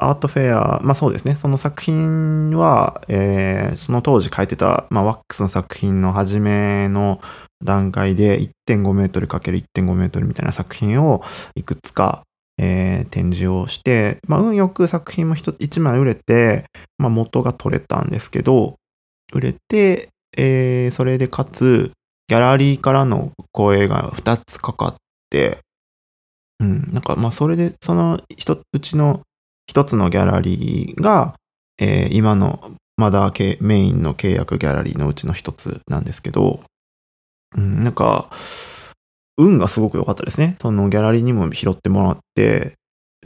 [0.00, 7.20] アートフェア、まあそうですね、その作品は、えー、その当時書いてた、まあ、ワックスの作品の初めの
[7.62, 11.22] 段階で1.5メートル ×1.5 メートルみたいな作品を
[11.54, 12.22] いくつか、
[12.58, 16.64] えー、展示をして、まあ、運よく作品も 1, 1枚売れて、
[16.98, 18.76] まあ、元が取れたんですけど、
[19.32, 21.92] 売れて、えー、それでかつ、
[22.28, 24.94] ギャラリーからの声が2つかかっ
[25.30, 25.58] て、
[26.60, 28.20] うん、なんかまあそれで、その
[28.72, 29.22] うちの
[29.66, 31.34] 一つのギャラリーが、
[31.78, 36.60] えー、今のまだメインの契約ギャラリーのうちの一つなんですけど、
[37.56, 38.30] うん、なんか、
[39.38, 40.56] 運がすごく良かったですね。
[40.60, 42.74] そのギャラリーにも拾ってもらって、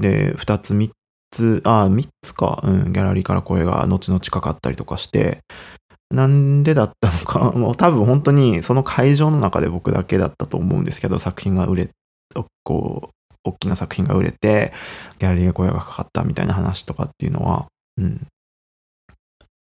[0.00, 0.92] で、二つ、三
[1.30, 5.40] つ、あ、三つか、うん、ギャラリーから声が後々かかったりとかして、
[6.10, 11.90] なんでだったのか、 もう多分本当にその会場の中で僕だけだったと思うんですけど、作品が売れ、
[12.62, 14.72] こう、大きな作品が売れて、
[15.18, 17.66] ギャラリーが声がかかったみたいな話とかっていうのは、
[17.98, 18.26] うん。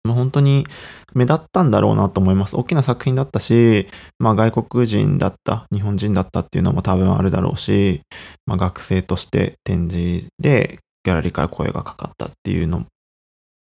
[0.03, 0.65] まあ、本当に
[1.13, 2.55] 目立ったんだろうなと思います。
[2.55, 3.87] 大きな作品だったし、
[4.19, 8.01] まあ外国人だった、日本人だったっていうのも多分あるだろうし、
[8.45, 12.85] まあ学生として展示でギャラリーから声がかかったっていうのも、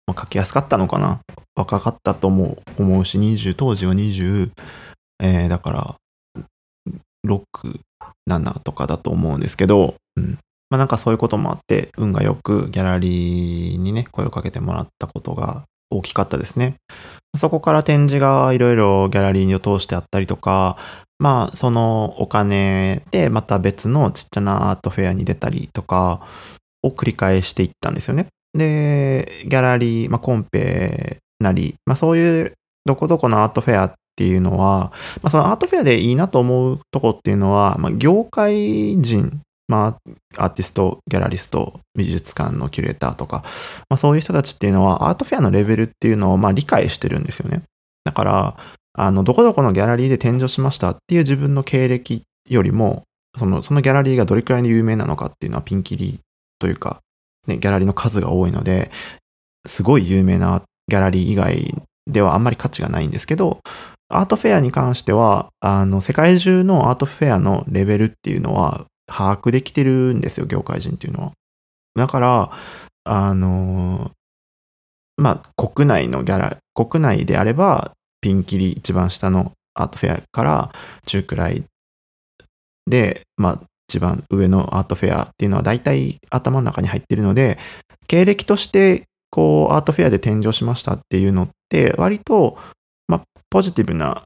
[0.05, 1.21] まあ、書きやすかったのかな
[1.55, 4.51] 若かったと思う思うし、20、当時は20、
[5.21, 5.95] えー、だから、
[7.25, 7.79] 6、
[8.29, 10.37] 7とかだと思うんですけど、うん。
[10.69, 16.75] まあなんかそういうこともあって、運がよくギャラリーにね、声をかけてもらったことが大きかったですね。
[17.37, 20.77] そこから展示がいろいろギャラリーを通してあったりとか、
[21.19, 26.27] まあそのお金でまた別のちっちゃなアートフェアに出たりとか
[26.81, 28.27] を繰り返していったんですよね。
[28.53, 32.53] で、ギャラリー、まあコンペなり、まあそういう
[32.85, 39.97] どこどこのアートフェアっていうのは、まあ、そのアートフェアでいいなと思うとこっていうのは、まあ、業界人、ま
[40.37, 43.43] あ、アーティスト、ギャラリスト、美術館のキュレーターとか、
[43.89, 47.63] まあ、そういう人たちっていうのは、アートフェアのレベルっていうのをまあ理解してるんですよね。
[48.03, 48.57] だから、
[48.93, 53.03] あの、どこどこのギャラリーで展示しましたっていう自分の経歴よりも、
[53.37, 56.19] その、そのギャラリーがどれくらいに有名なのかっていうのはピンキリ
[56.59, 56.99] というか、
[57.47, 58.91] ね、ギャラリーの数が多いので、
[59.65, 61.73] すごい有名なギャラリー以外
[62.05, 63.59] ではあんまり価値がないんですけど、
[64.17, 71.31] アートフェアに関しては、あの、世界中のアートフェアのレベルっていうのは把握できてるんですよ、業界人っていうのは。
[71.95, 72.51] だから、
[73.05, 74.11] あの、
[75.17, 80.71] まあ、国内のギャラ、国内であれば、ピンキリ一番下のアートフェアから
[81.05, 81.63] 中くらい
[82.89, 87.57] で、まあ、一番上のアートフェアっていうのは大体頭の中に入ってるので、
[88.07, 92.57] 経歴としてこうアートフェアで展示しましたっていうのって割と
[93.53, 94.23] ポジティブな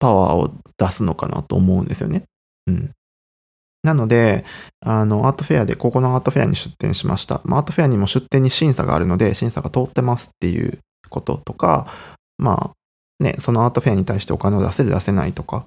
[0.00, 2.24] パワーを出すのかなと思うんですよね。
[2.66, 2.90] うん。
[3.84, 4.44] なので、
[4.80, 7.40] あの、アートフェアで、ここのアートフェアに出展しました。
[7.44, 11.86] まあ、アートフェアにも出展に審査があるので、審査が通ってますっていうこととか、
[12.38, 15.64] まあ、ね、そのアートフェアに対してお金を出せる出せないとかっ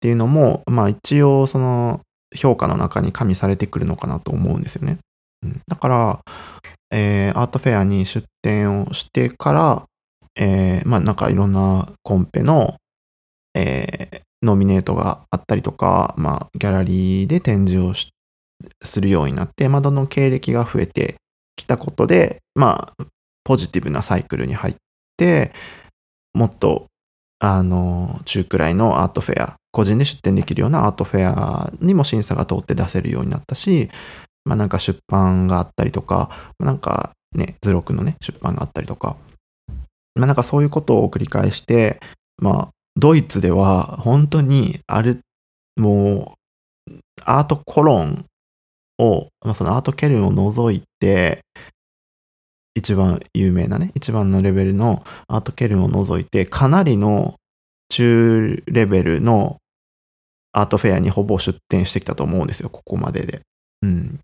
[0.00, 2.00] ていうのも、まあ一応その
[2.36, 4.98] 評価の中に加味されてくるのかなと思うんですよね。
[5.42, 6.20] うん、だから、
[6.92, 9.84] えー、アートフェアに出展をしてから、
[10.36, 12.76] えー、まあなんかいろんなコンペの、
[13.54, 17.94] えー、ノミネートがあったりとか、まあギャラリーで展示を
[18.82, 21.16] するようになって、まあどんどん経歴が増えて
[21.56, 23.04] きたことで、まあ
[23.44, 24.74] ポジティブなサイクルに入っ
[25.16, 25.52] て、
[26.34, 26.86] もっと
[27.38, 33.90] あの中くらいのアートフェア、個人で出展できるようなアートフェアにも審査が通って出せるようになったし、
[34.44, 39.16] まあなんか出版があったりとか、なんかね、図録のね、出版があったりとか、
[40.14, 42.00] まあなんかそういうことを繰り返して、
[42.38, 45.20] まあドイツでは本当にある、
[45.76, 46.36] も
[46.90, 46.92] う
[47.24, 48.26] アートコロン
[48.98, 51.40] を、まあ、そのアートケルンを除いて、
[52.74, 57.34] 一番有名なね、一番のレベルのアートケルンを除いて、かなりの
[57.90, 59.58] 中レベルの
[60.52, 63.40] アートフェアにほぼ出展してきたと思うんですよ、ここまでで。
[63.82, 64.20] うん。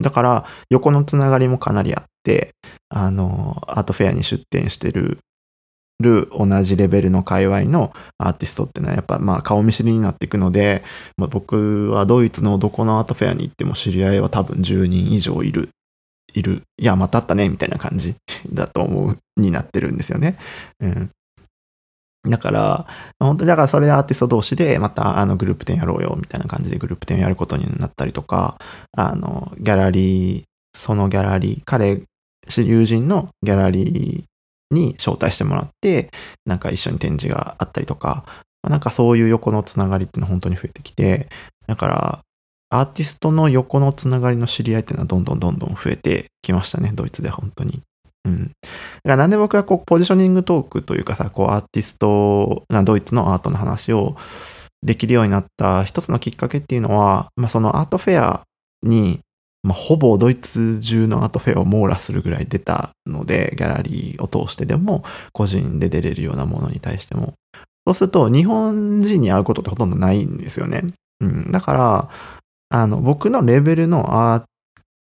[0.00, 2.50] だから、横のつながりもかなりあって、
[2.88, 5.18] あの、アートフェアに出展してる
[6.00, 10.82] る同じレベルの界隈のアーティストってのはやっぱまあ顔見知りになっていくので、
[11.16, 15.70] まあ、僕はドイツのどこのアートフェアに行っても知り合いは多分10人以上いる
[16.34, 18.14] いるいやまたあったねみたいな感じ
[18.52, 20.36] だと思うになってるんですよね。
[20.80, 21.10] うん、
[22.26, 22.86] だから、
[23.18, 28.58] 本当にだからそれでアーティスト同士でまたあのグループ展やろうよみたいな感じでグループ展をやることになったりとか、
[28.92, 30.42] あの、ギャラリー、
[30.76, 32.02] そのギャラリー、彼、
[32.56, 36.10] 友人のギャラリーに招待してもらって、
[36.44, 38.24] なんか一緒に展示があったりとか、
[38.62, 41.28] なんかそういう横のつながりっていうのは本当に増えてきて、
[41.66, 42.20] だから、
[42.68, 47.82] アーティストの横のつながりの知り合いっていうのはどんどんどんどん増えてきましたね、ドイツで本当に。
[48.26, 48.46] うん。
[48.48, 48.50] だか
[49.04, 54.16] らなんで僕はこうポジショニングトークというかさ、こうアーティストなドイツのアートの話を
[54.82, 58.42] できるようになった一つのきっかけっていうのは、まあ、そのアートフェア
[58.82, 59.20] に、
[59.62, 67.34] まあ、ほぼドイツ中のアートフェアを網羅するぐらい出たので、ギャラリーを通してでも、個人で出れるようなものに対しても。
[67.86, 70.84] そうすると、日本人に会うことってほとんどないんですよね。
[71.20, 71.50] うん。
[71.50, 72.10] だから、
[72.68, 74.46] あの、僕のレベルのアート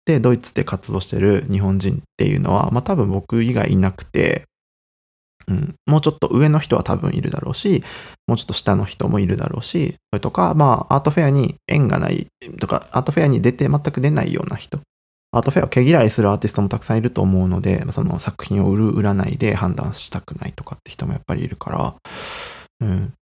[0.05, 4.45] でドイツで活動してる日本人っていうのは、まあ多分僕以外いなくて、
[5.47, 7.83] うん、もうちょっと上の人は多分いるだろうし、
[8.27, 12.27] もうちょっと下の人もいるだろうし、それとか、まあアートフェアに縁がない
[12.59, 14.79] とか、アートフェアに出て全く出ないような人、
[15.31, 21.95] アートフェアを毛嫌いするアーティストもたくさんいると思うので、その作品を売る、売らないで判断したくないとかって人もやっぱりいるから、
[22.81, 23.13] うん。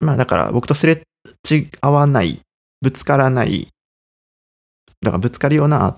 [0.00, 1.02] まあだから僕とすれ
[1.48, 2.40] 違わない、
[2.80, 3.68] ぶつからない
[5.02, 5.96] だからぶつかるようなアー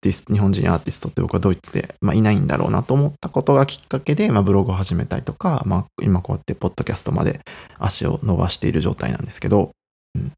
[0.00, 7.40] ティスト、日本人アーティストって僕はドイツで、まあ、いないんだろうなと思ったことがきっかけで、まあ、ブログを始めたりとか、まあ、今こうやってポッドキャストまで
[7.78, 9.70] 足を伸ばしている状態なんですけど、
[10.14, 10.32] うん、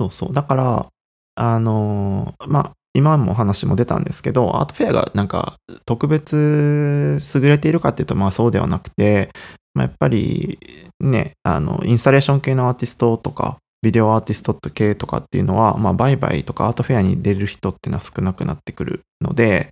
[0.00, 0.32] そうそう。
[0.32, 0.86] だから、
[1.34, 9.30] あのー、まあ、今も話も出たんですけど、アートフェアがなんか特別優れているかっていうと、まあそうではなくて、
[9.74, 10.58] まあ、やっぱり
[11.00, 19.70] ね、あの、インスタレーション系のアーティストとか、ビデオアーティスト系とかっていうのは、まあ、売買とかアートフェアに出る人っていうのは少なくなってくるので、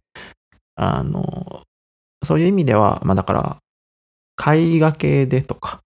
[0.77, 1.63] あの、
[2.23, 5.81] そういう意味では、まあだから、絵画系でとか、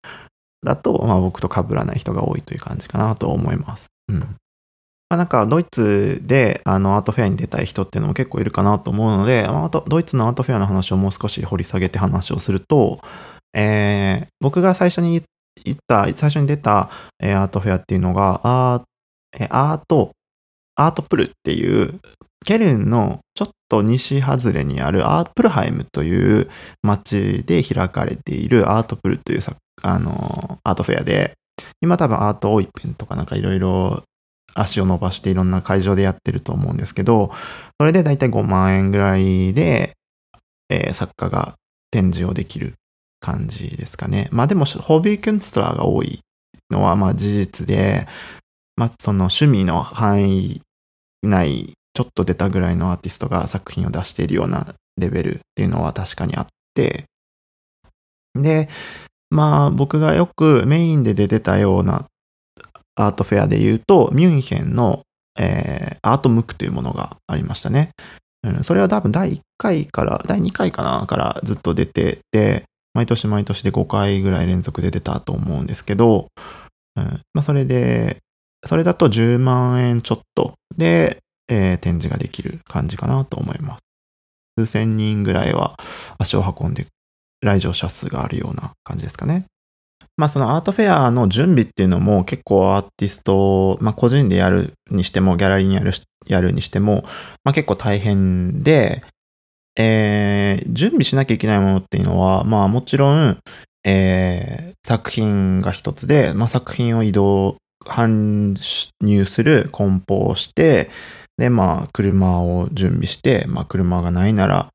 [0.62, 3.86] だと、まあ僕と被らない人が多いという感じかなと思います。
[4.08, 4.18] うん。
[4.18, 4.26] ま
[5.10, 13.00] あなんか、ドイツであのアートフェアに出たい人っていうのも結構いるかなと思うので、まあ、ドイツのアートフェアの話をもう少し掘り下げて話をすると、
[13.54, 15.24] えー、僕が最初に言っ
[15.86, 18.82] た、最初に出た、えー、アートフェアっていうのが、アー
[19.38, 20.10] えアート、
[20.76, 22.00] ARTpul っていう、
[22.44, 26.48] ケルンのちょっと西外れにあるあープルハイムという
[26.82, 29.40] 街で開かれている ARTpul という
[29.82, 31.34] あのアートフェアで、
[31.82, 34.02] 今多分アートオイペンとかなんかいろいろ
[34.54, 37.30] 足を伸ばしていろんな会場でやってると思うんですけど、
[37.78, 39.92] それでだいたい5万円ぐらいで、
[40.70, 41.54] えー、作家が
[41.90, 42.74] 展示をできる
[43.20, 44.28] 感じですかね。
[44.32, 46.20] まあでも、 Hobbykünstler が多い
[46.70, 48.06] のはまあ事実で、
[48.76, 50.62] まあその趣味の範囲
[51.22, 57.04] 内、ちょっと出たぐらいのアーティストが作品を出しているようなレベルっていうのは確かにあって、
[58.34, 58.68] で、
[59.30, 62.06] まあ僕がよくメインで出てたような
[62.96, 65.02] アートフェアで言うと、ミュンヘンの、
[65.38, 67.90] えー、アートムックというものがありましたね。
[68.42, 76.28] うん、それは多分第1回から、第2回かなからずっと出てて、毎年毎年で5回ぐらい連続で出たと思うんですけど、
[76.96, 78.18] うんまあ、それで、
[78.66, 83.80] それだと10万円ちょっとで、えー、展示ができる感じかなと思います。
[84.58, 85.76] 数千人ぐらいは
[86.18, 86.86] 足を運んで
[87.40, 89.46] 来場者数があるような感じですかね。
[90.16, 95.92] まあそのアートフェアの準備っていうのも結構アーティスト、まあ個人でやるにしてもギャラリーにやる
[96.26, 97.04] やるにしても、
[97.42, 99.02] まあ結構大変で、
[99.82, 103.38] えー、準備しなきゃいけないものっていうのは、まあもちろん、
[103.82, 107.56] えー、作品が一つで、まあ、作品を移動、
[107.86, 108.54] 搬
[109.00, 110.90] 入する梱包をして、
[111.38, 114.68] で、まあ車を準備して、まあ車がないなら、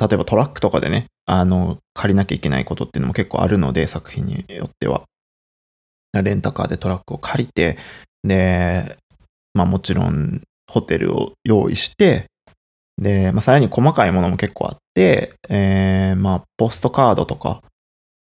[0.00, 5.04] 例えばトラックとかでね、あの、借りなきゃいけないことっていうのも結構あるので、作品によっては。
[6.12, 7.78] レンタカーでトラックを借りて、
[8.24, 8.96] で、
[9.54, 12.26] まあもちろんホテルを用意して、
[12.98, 17.62] で、まあ、さらに細かいものも結構あって、えー、まあ、ポストカードとか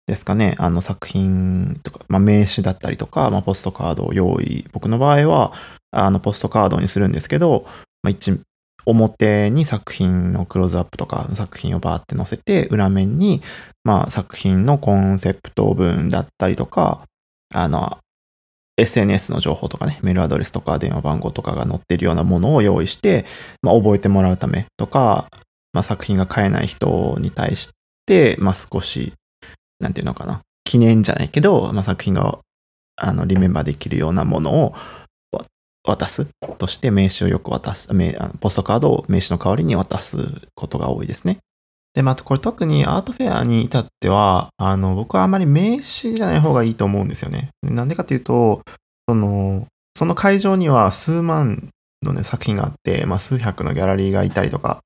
[0.07, 5.53] ですかね、あの作品とか、まあ、名刺だったりとか、まあ、ポストカードを用意、僕の場合は、
[5.91, 7.65] あの、ポストカードにするんですけど、
[8.03, 8.39] まあ、一、
[8.87, 13.43] 表に作品のクローズアップとか作品をバーって載せて、裏面に、
[13.83, 17.05] まあ、作品のコンセプト文だったりとか、
[17.55, 17.99] あの、
[18.77, 23.25] SNS の情報とかね、メールアドレスとか電話番号とかが載ってるようなものを用意して、
[23.63, 25.29] まあ、覚えてもらうためとか、
[25.73, 27.71] まあ、作品が買えない人に対し
[28.07, 29.13] て、まあ、少し、
[29.79, 32.41] なんていうのかな、記念じゃないけど、まあ、作品が
[32.97, 34.75] あのリメンバーできるようなものを
[35.87, 36.27] 渡す
[36.59, 37.89] として名刺をよく渡す、
[38.41, 40.17] ポストカードを名刺の代わりに渡す
[40.55, 41.39] ことが多いですね。
[41.95, 47.51] で、またこれ特にアートフェアに至っては、あの、僕はあまり名刺じゃない方がいいと思うんですよね。
[47.63, 48.63] なんでかっていうと、
[49.09, 49.67] その、
[49.97, 51.69] その会場には数万
[52.03, 54.81] のね、作品があって、まあ数百のギャラリーがいたりとか、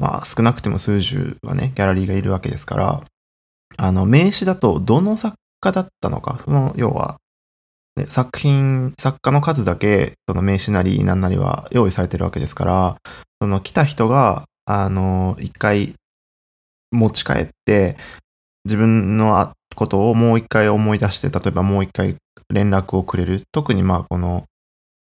[0.00, 3.04] まあ少なくても数十はね、ギャラリーがいるわけですから、
[3.76, 7.18] あの、名刺だとどの作家だったのか、その、要は、
[7.96, 12.96] ね、作品、作家の数だけ、その名刺なりなんなりは用意されてるわけですから、
[13.40, 15.94] その来た人が、あの、一回
[16.90, 17.96] 持ち帰って、
[18.64, 22.16] 自分のことをもう一回思い出して、例えばもう一回
[22.50, 23.42] 連絡をくれる。
[23.52, 24.44] 特にまあこの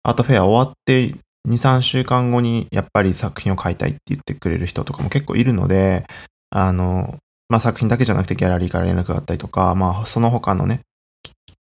[0.03, 1.15] アートフェア終わって
[1.47, 6.05] 2、3週間後にやっぱり作品を買いたいって言ってくれる人とかも結構いるので、
[6.49, 7.17] あの、
[7.49, 10.81] まあ作品だけじゃなくてギャラリーから連絡があったりとか、まあその他のね、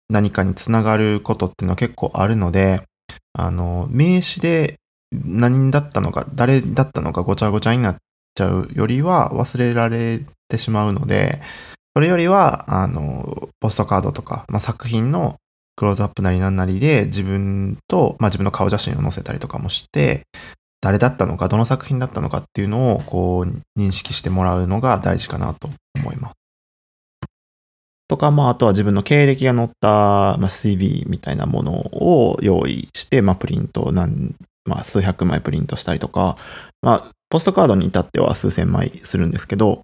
[0.09, 2.83] 何かにつながることっていうのは結構あるので、
[3.33, 4.77] あの、名刺で
[5.13, 7.97] 何だったのか、誰だったのかごちゃごちゃになっ
[8.35, 11.41] ちゃうよりは忘れられてしまうので、
[11.95, 15.37] それよりは、あの、ポストカードとか、まあ、作品の
[15.77, 20.23] クローズアップなりなんなりで自分と、まあ、自分の顔写真を載せたりとかもして、
[20.81, 26.35] 誰だったのか、どの作品だったのかっていうのを、こう、認識してもらうのが大事かなと思います。
[28.09, 34.35] とか、まあ、あとは自分の経歴が載った、まあ、CV みたいなものを用意して、まあ、プリント何、
[34.67, 36.37] まあ、数百枚プリントしたりとか、
[36.83, 39.83] まあ、ポストカードに至っては数千枚するんですけど、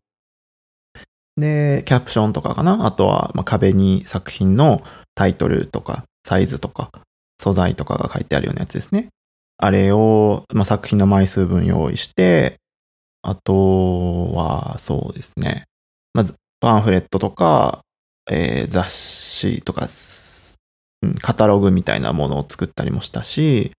[1.37, 2.87] で、キャプションとかかな？
[2.87, 4.83] あとは、まあ、壁に作品の
[5.15, 6.91] タイトルとか、サイズとか、
[7.41, 9.09] 素材とかが書いてあるようなやつですね。
[9.57, 12.57] あれを、まあ、作品の枚数分用意して、
[13.23, 15.65] あとは、そうですね。
[16.13, 17.81] まず、パンフレットとか、
[18.31, 19.87] えー、雑誌とか、
[21.03, 23.73] うん、カタログみたいなものを作ったりもしたし、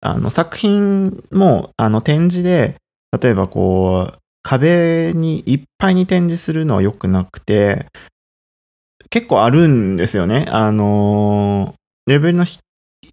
[0.00, 2.76] あの、作品も、あの、展示で、
[3.18, 7.86] 例えばこう、壁にいっぱいに展示するのは良くなくて、
[9.10, 10.46] 結構あるんですよね。
[10.48, 11.74] あの
[12.06, 12.46] レベルの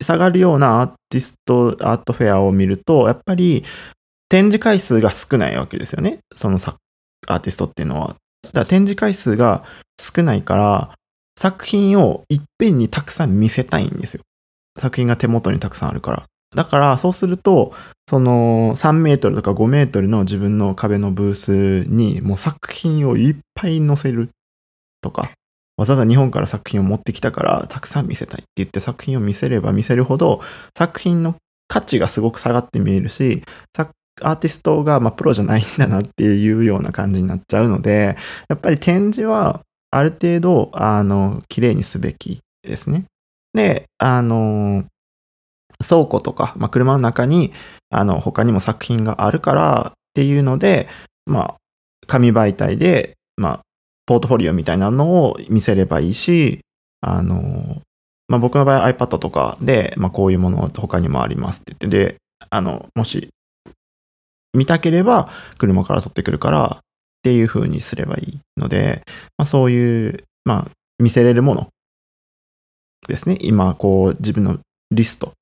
[0.02, 3.64] 下がるようなアーティスト、アートフェアを見ると、やっぱり
[4.30, 6.20] 展示回数が少ないわけですよね。
[6.36, 6.58] その
[7.28, 8.16] アーティストっていうのは。
[8.54, 9.64] だ展示回数が
[10.00, 10.96] 少ないから、
[11.38, 14.24] 作品をいっぺんにたくさん見せたいんですよ。
[14.80, 16.26] 作品が手元にたくさんあるから。
[16.56, 17.74] だから、そうすると、
[18.12, 24.32] その3メートルとか5メートルの自分の壁のブースにもう作品をいっぱい載せる
[25.00, 25.32] とか、
[25.78, 30.42] わざわざ日本から作品を持ってきたからたくさん見せたいって言って作品を見せれば見せるほど
[30.78, 31.36] 作品の
[31.70, 33.44] 価値がすごく下がって見えるし、
[34.22, 38.18] アーティストがまプロじゃないんだなっていうような感じになっちゃうので、
[38.50, 43.06] やっぱり展示はある程度、あの、綺麗にすべきですね。
[43.54, 44.84] で、あの、
[45.82, 47.54] 倉庫とか、まあ、車の中に、
[47.90, 50.88] あの、他にも作品があるからっていうので、
[51.26, 51.56] まあ、
[52.08, 53.62] 紙媒体で、まあ、
[54.06, 56.60] ポートフォリオみたいなのを見せればいいし、
[57.02, 57.82] あの、
[58.28, 62.16] まあ、僕の場合 iPad とかで、まあ、こういうもの他にもありますって言って、で、
[62.50, 63.30] あの、もし、
[64.54, 66.84] 見たければ車から取ってくるからっ
[67.24, 69.04] ていう風にすればいいので、
[69.38, 71.68] まあ、そういう、まあ、見せれるもの
[73.08, 73.38] ですね。
[73.42, 74.60] 今、こう、自分の
[74.92, 75.34] リスト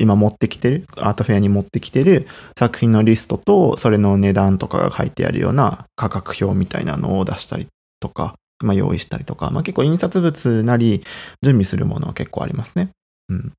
[0.00, 2.26] 今持ってきてる、アートフェアに持ってきてる
[2.58, 7.68] 作品のリストと、それの値段とかが書いてあるような価格表みたいなのを出したり
[8.00, 8.34] とか、
[8.64, 11.04] まあ、用意したりとか、まあ、結構印刷物なり
[11.42, 12.90] 準備するものは結構ありますね。
[13.28, 13.52] うん。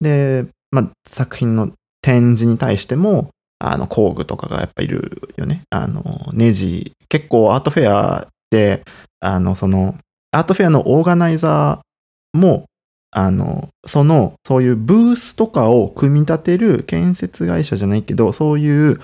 [0.00, 5.62] で、まあ、作品の展示に対しても、あの工具とかがやっぱいるよね。
[5.70, 6.02] あの、
[6.32, 6.92] ネジ。
[7.08, 8.82] 結構アートフェアって、
[9.20, 9.96] あの、その、
[10.32, 12.66] アートフェアのオーガナイザーも
[13.14, 19.00] あの、その、そういうブースとかを組み立てる建設会社じゃないけど、そういう、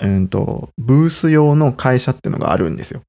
[0.00, 3.00] うんと、ブース用の会社ってのがあるんですよ。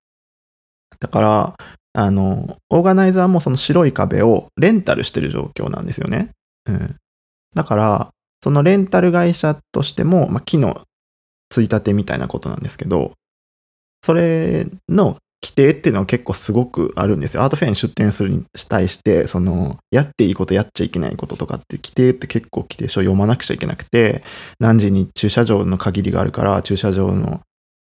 [1.00, 1.56] だから、
[1.92, 6.30] あの、オーガナイザーもその白い壁をレンタルしてる状況なんですよね。
[6.68, 6.96] うん。
[7.54, 8.10] だから、
[8.42, 10.82] そのレンタル会社としても、まあ、木の
[11.50, 13.12] ついたてみたいなことなんですけど、
[14.02, 17.44] それの規定っていうのは結構すごくあるんですよ。
[17.44, 24.24] アートフェアに出展するに対して、その、やっていいこと、やっちゃいけないこととかって規定って結構規定書読まなくちゃいけなくて、
[24.60, 27.42] 何時に駐車場の限りがあるから、駐車場の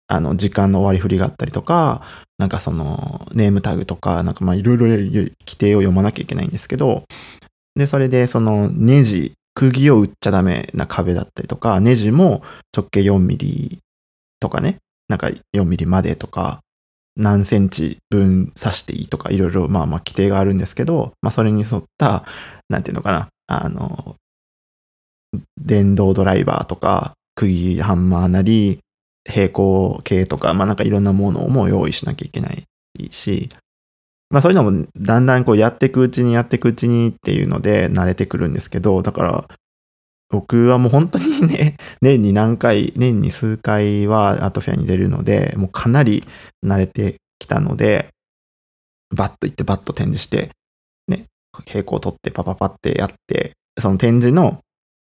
[0.08, 2.02] あの、時間の終わり振りがあったりとか、
[2.38, 7.04] なんかその、ネームタグとか、なんかまあいろいろ規定を読まなきゃいけないんですけど、
[7.76, 12.42] で、それでそのネジ、釘を打っちゃダメな壁だったりとか、ネジも
[12.76, 13.80] 直径4ミリ
[14.40, 14.78] とかね、
[15.10, 16.62] なんか4ミリまでとか、
[17.18, 22.24] 何センチ分刺していいとか、いろいろまあまあ規定があるんですけど、まあそれに沿った、
[22.70, 24.16] なんていうのかな、あの、
[25.60, 28.80] 電動ドライバーとか、釘ハンマーなり、
[29.30, 32.64] 平行形とか、まあなんかいろんなものも用意しなきゃいけない
[33.12, 33.50] し、
[34.30, 39.48] まあそういうのもだんだんこうやっていくうちにやっていくうちにっていうので慣れてくるんですけど、だから
[40.30, 46.24] 僕はもう本当にね、 年に何回、年に数回はアートフェアに出るので、もうかなり
[46.66, 48.10] 慣れてきたので、
[49.16, 50.52] バッと行ってバッと展示して、
[51.08, 51.26] ね、
[51.66, 54.60] 平行を取ってパパパってやって、その展示の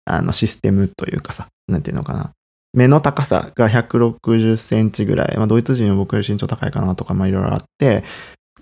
[0.06, 2.32] あのシステムというかさ、なんていうのかな、
[2.74, 8.04] 目の高さが160センチぐらい、まあ、ドイツ人は僕より身長高いかなとか、まあいろいろあって、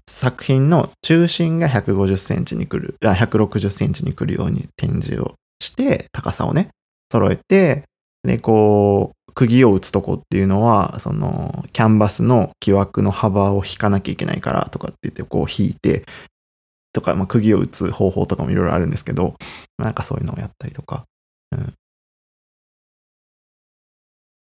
[0.08, 6.68] 作品の中心が150センチに来る、あ160センチに来るように展示をして、高さをね、
[7.10, 7.84] 揃えて、
[8.24, 16.04] で、こう、釘を打つとこっていうのは、その、キャンバスの木枠の幅を引かなきゃいけないからとかって言って、こう引いて、
[16.92, 19.36] とか、まあ、釘を打つ方法とかもいろいろあるんですけど、
[19.78, 21.04] なんかそういうのをやったりとか、
[21.52, 21.74] うん、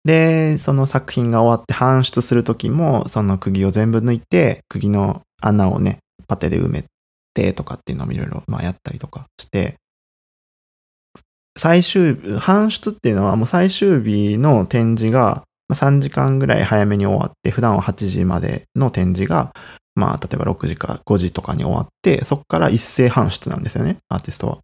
[0.04, 6.84] で、その作品が終わって搬出するときも、その釘を全部抜いて、釘の穴をね、パテで埋め
[7.34, 9.76] てとかっていうのもいろいろまあやったりとかして、
[11.58, 15.42] 最終日、搬出っていうのはもう最終日の展示が
[15.72, 19.52] 3時間ぐらい早めに終わって、普段は8時までの展示が、
[19.94, 24.58] まあ例えば6時か5時とかに終わって、そこから一斉搬出なんですよね、アーティストは。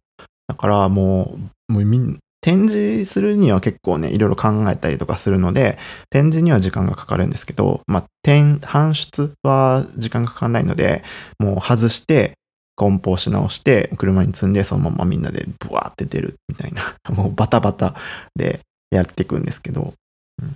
[0.47, 1.37] だからも
[1.69, 2.17] う、もうみん
[2.47, 5.77] 展示するには結構ね、いろいろ考えたりとかするので、
[6.09, 11.03] 展示には時間がかかるんですけど、まあ、搬出は時間がかかんないので、
[11.39, 12.36] もう外して、
[12.77, 17.95] 梱包し直して、車に積んで、そのままみんなでブワーって出るみたいな、 もうバタバタ
[18.35, 18.61] で
[18.91, 19.93] やっていくんですけど、
[20.41, 20.55] うん、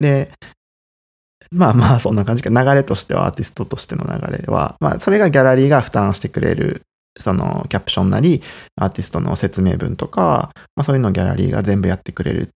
[0.00, 0.32] で、
[1.52, 6.82] まあまあそんな感じか、流れとしてはアーティストとしての流れは、まあそれがギャラリーが負担してくれる
[7.18, 8.42] そのキャプションなり、
[8.76, 12.50] アーティストの説明文とか、まあ、そういうのをギャラリーが全部やってくれる。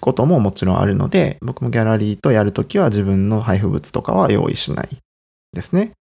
[0.00, 4.88] ことももちろんあるので、僕もギャラリーとやるときは自分の配布物とかは用意しない
[5.52, 5.92] ですね。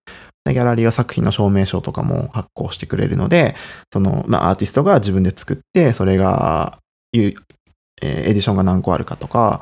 [0.52, 3.56] ギャラリーは作品の証明書とかも発行してくれるので、
[3.94, 6.80] その、まあ、アーティストが自分で作って、それが、
[7.14, 7.36] えー、
[8.02, 9.62] エディションが何個あるかとか、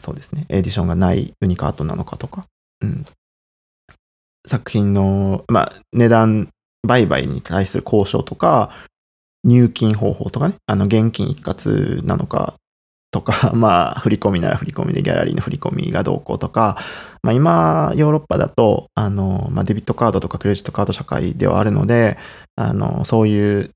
[0.00, 2.46] そうですね、エディションがないユニカートなのかとか、
[2.80, 3.04] うん、
[4.46, 6.48] 作品の、まあ、値段
[6.86, 8.70] 売買に対する交渉とか、
[9.44, 12.54] 入金方法とかね、あの、現金一括なのか
[13.14, 16.76] とか、 まあ、振り込みなら振り込みでギャラリーの振り込みがどうこうとか、
[17.22, 22.18] まあ、今、ヨーロッパだと、あの、まあ、デビットカードとかクレジットカード社会ではあるので、
[22.56, 23.70] あの、そういう、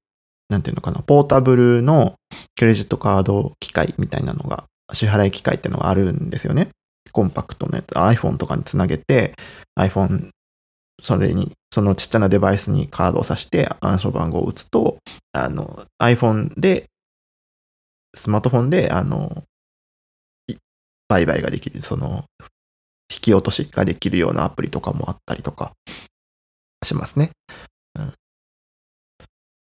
[0.48, 2.14] なんていうのかな、ポータブルの
[2.58, 6.68] クレジットカード機械みたいなのが、支払い機械っていうのがあるんですよね。
[7.12, 9.34] コンパクトのやつ、iPhone とかにつなげて、
[9.78, 10.30] iPhone
[11.02, 14.96] それに、そのちっちゃなデバイスにカードを挿して暗証番号を打つと、
[15.32, 16.86] あの、iPhone で、
[18.14, 19.44] スマートフォンで、あの、
[21.08, 22.24] 売買ができる、その、
[23.10, 25.72] 引き落としができるようなアプリとかもあったりとか
[26.84, 27.30] しますね。
[27.94, 28.04] うん。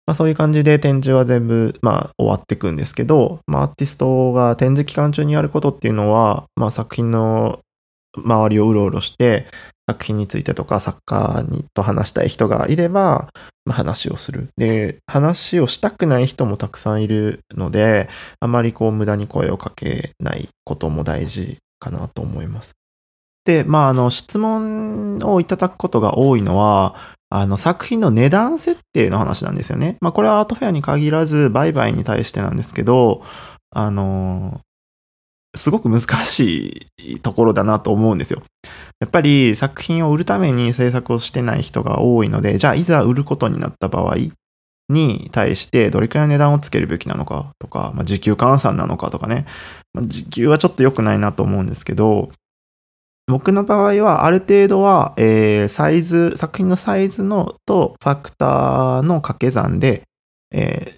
[0.06, 7.60] まあそういう感じで展示は全部、まあ終わっていくんですけど、まあアーティストが展示期間中にやることっていうのは、まあ作品の
[8.16, 9.46] 周りをうろうろして、
[9.90, 13.28] 作品についてとかサッカーにと話したい人がいれば、
[13.64, 14.48] まあ、話をする。
[14.56, 18.08] で、話をしたくない人もたくさんいるので、
[18.40, 22.72] あまりこう無駄に声をかけないことも大事かなと思います。
[23.44, 26.94] で、まあ、あの、質問をいただくことが多いのは、
[27.28, 29.96] あの、作品の値段設定の話なんですよね。
[30.00, 33.22] まあ、これはアートフェアに限らず、売買に対してなんですけど、
[33.70, 34.60] あの、
[35.56, 38.42] すごく難しいところだなと思うんですよ。
[39.02, 44.14] やっぱり作品を売るために制作をしてない人が多いので、じゃあいざ売ることになった場合
[44.88, 49.44] に対してどれくらい値段をつけるべきなのかとか、まあ、時給換算なのかとかね、
[49.92, 52.30] まあ、時給はちょっと良くないなと思うんですけど、
[53.26, 60.04] 僕の場合はある程度は、えー、サイズ、作品のサイズのとファクターの掛け算で、
[60.52, 60.94] え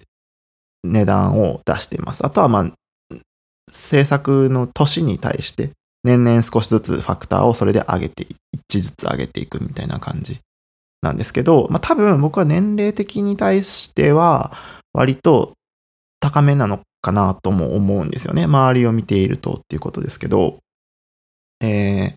[0.85, 2.23] ー、値段を出しています。
[2.23, 3.15] あとは、まあ、
[3.71, 5.71] 制作の年に対して
[6.05, 8.27] 年々少しずつファクターをそれで上げて、
[8.69, 10.39] 1ずつ上げていくみたいな感じ
[11.01, 14.53] なんですけど、まあ多分僕は年齢的に対しては
[14.93, 15.53] 割と
[16.19, 18.43] 高めなのかなとも思うんですよね。
[18.43, 20.59] 周りを見ているとっていうことですけど、
[21.59, 22.15] え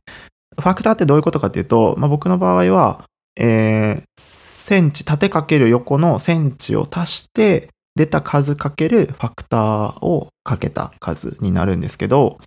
[0.59, 3.05] ー、ファクターってどういうことかっていうと、まあ、僕の場合は、
[3.37, 12.39] えー、センチ、縦かける横のセンチを足して、出た数かけるファクターをかけた数になるんですけど、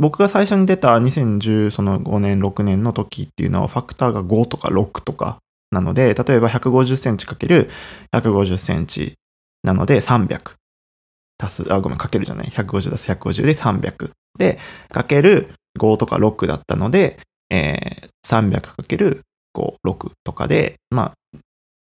[0.00, 5.38] 僕が最初に出た2015年、6年の時っていうのはファクターが5とか6とか
[5.70, 7.68] なので、例えば150センチかける
[8.14, 9.14] 150センチ
[9.62, 10.54] なので300
[11.38, 12.46] 足す、あ、ごめん、かけるじゃない。
[12.46, 14.10] 150足す150で300。
[14.38, 17.18] で、かける5とか6だったので、
[17.50, 19.20] えー、300かける
[19.54, 21.38] 5、6とかで、まあ、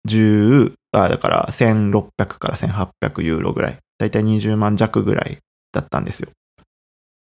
[0.07, 3.79] 10、あ、だから1600から1800ユーロぐらい。
[3.97, 5.39] だいたい20万弱ぐらい
[5.71, 6.29] だったんですよ。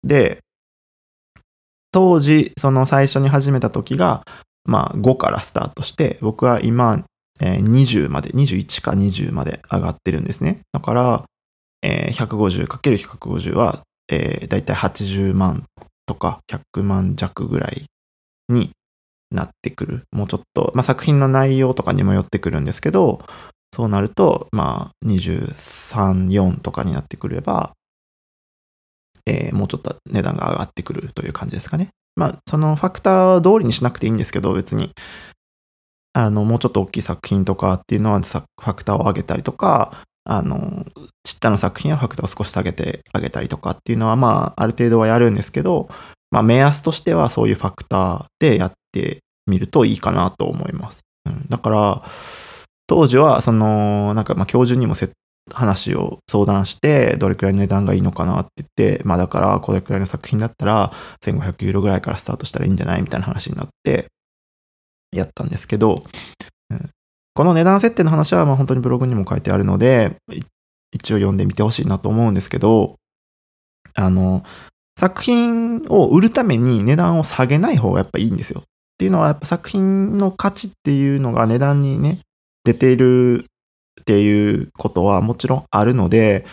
[0.02, 0.40] で、
[1.94, 4.24] 当時、その最初に始めた時が、
[4.64, 7.04] まあ5からスタートして、僕は今、
[7.40, 10.56] えー、20まで、21か20まで上がってるんですね。
[10.72, 11.24] だから、
[11.82, 15.66] えー、150×150 は、えー、だいたい80万
[16.06, 17.84] とか100万弱ぐらい
[18.48, 18.72] に
[19.30, 20.02] なってくる。
[20.10, 23.20] もうちょっと、まあ、作品の内容とかにもよってくるんですけど、
[23.72, 27.72] そうなると、まあ、23、4とかになってくれば、
[29.26, 31.88] えー、もうちょっと値段が上がってくるという感じですかね。
[32.16, 34.92] まあ、そのファクター通りにしなくていいんですけど、別に、
[36.12, 40.86] あの、もうちょっと大きい作品とかっていうのは、ファクターを上げたりとか、あの、
[41.24, 45.88] ちっちゃな作品はファクターを少し下げてあげたりとかっていうのは、まあ、ある程度はやるんですけど、
[46.30, 51.00] まあ、目安としてはそういうファクターでやってみるといいかなと思います。
[51.26, 52.02] うん、だから、
[52.86, 54.94] 当時は、その、なんか、まあ、教授にも
[55.52, 60.92] 話を相談して、どれくらいの値段がいいのかなって言って、まあ、だから、これくらいの作品だったら、
[61.22, 64.06] 1500ユーロぐらいからスタートしたらいいんじゃないみたいな話になって、
[65.12, 66.04] やったんですけど、
[67.34, 70.16] この値段設定の話はま本当にブログにも書いてあるので、
[70.92, 72.94] 一応読んでみてほしいなと思うんですけど、
[73.94, 74.44] あの、
[74.98, 78.60] 作品を売るために値段を下げない方がやっぱいいんですよ。
[78.60, 78.62] っ
[78.96, 82.20] ていうのはやっぱ作品の価値っていうのが値段にね、
[82.62, 83.46] 出ている
[84.00, 86.44] っていうことはもちろんあるので、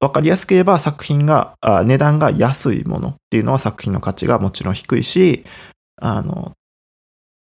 [0.00, 5.44] わかりやすく言えば作品が、値段が安いものっていうのは作品の価値がもちろん低いし、
[5.96, 6.52] あの、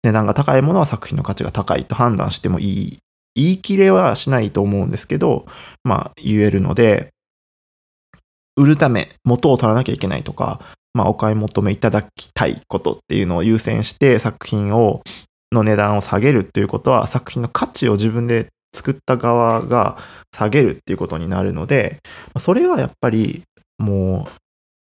[0.04, 2.98] 値段が高いものは作品の価値が高いと判断してもいい。
[3.36, 5.46] 言い切れはしないと思うんですけど、
[5.84, 7.10] まあ言えるので、
[8.56, 10.60] 売るため元を取らなきゃいけないとか、
[10.96, 15.04] まあお買い求めいただきたいことっていうのを優先して作品を、
[15.52, 19.98] の値段を下げるっていうことは作品の価値を自分で作った側が
[20.32, 22.00] 下げるっていうことになるので、
[22.38, 23.44] それはやっぱり
[23.78, 24.28] も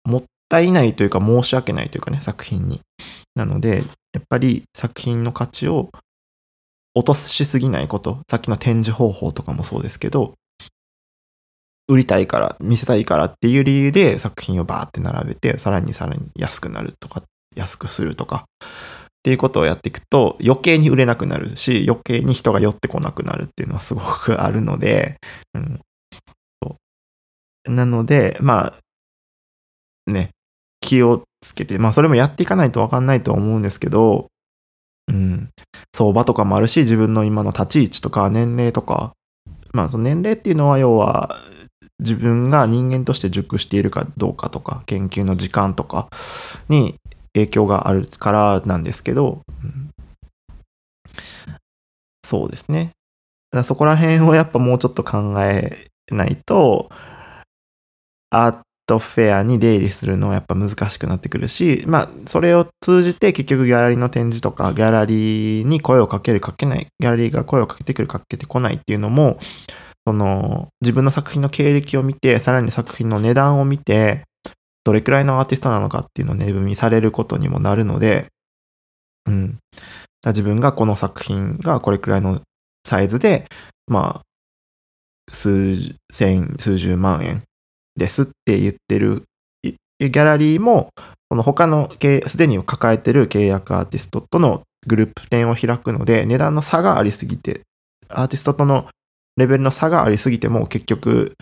[0.06, 2.82] うもったいないというか申し訳ないというかね、作品に。
[3.36, 5.90] なので、やっぱり作品の価値を
[6.96, 10.34] 落としすぎないこと、さっきの展示方法とかもそうですけど、
[11.88, 17.24] 売りたいから、見せたいからっていう理由で作品をバーって並べて、さらにさらに安くなるとか、
[17.56, 18.46] 安くするとか、
[19.24, 25.16] っていうことをやっていくと余計に売れなくなるし、余計に人が寄ってこなくなるっていうのはすごくあるので、
[25.54, 25.80] うん、
[27.74, 28.74] なので、ま
[30.08, 30.32] あ、ね、
[30.82, 34.28] 気をつけて、まあそれもやっていかないとわかんないと思うんですけど、
[35.08, 35.50] うん、
[35.96, 39.14] 相場とかもあるし、自分の今の立ち位置とか年齢とか、
[39.72, 41.40] まあその年齢っていうのは要は
[42.00, 46.10] 自分が人間として熟しているかどうかとか、研究の時間とか
[46.68, 46.96] に
[47.34, 49.90] 影響があるからなんですけど、うん、
[52.26, 52.92] そうですね。
[53.52, 56.90] だからそこら辺をやっぱもうちょっと考えないと、
[58.30, 69.38] あトフェアに出入りするのはやっぱ難しくなってくるし、まあ、それを通じて結局ギャラリーの展示とか、ギャラリーに声をかけるかけない、ギャラリーが声をかけてくるかけてこないっていうのも、
[70.06, 74.24] その、自分の作品の経歴を見て、さらに作品の値段を見て、
[74.84, 78.28] どれくらいのアーティストなのかっていうのを値踏みされることにもなるので、
[79.26, 79.58] うん。
[80.26, 82.42] 自分がこの作品がこれくらいの
[82.86, 83.46] サイズで、
[83.88, 87.44] まあ、数千、数十万円
[87.96, 89.24] ですって言ってる
[89.64, 90.90] ギャラリーも、
[91.30, 91.92] その他の
[92.28, 97.62] すでに抱えてる契約アーティストとのグループ展を開くので、値段の差がありすぎて、
[98.10, 98.90] アーティストとの
[99.38, 101.36] レベルの差がありすぎても結局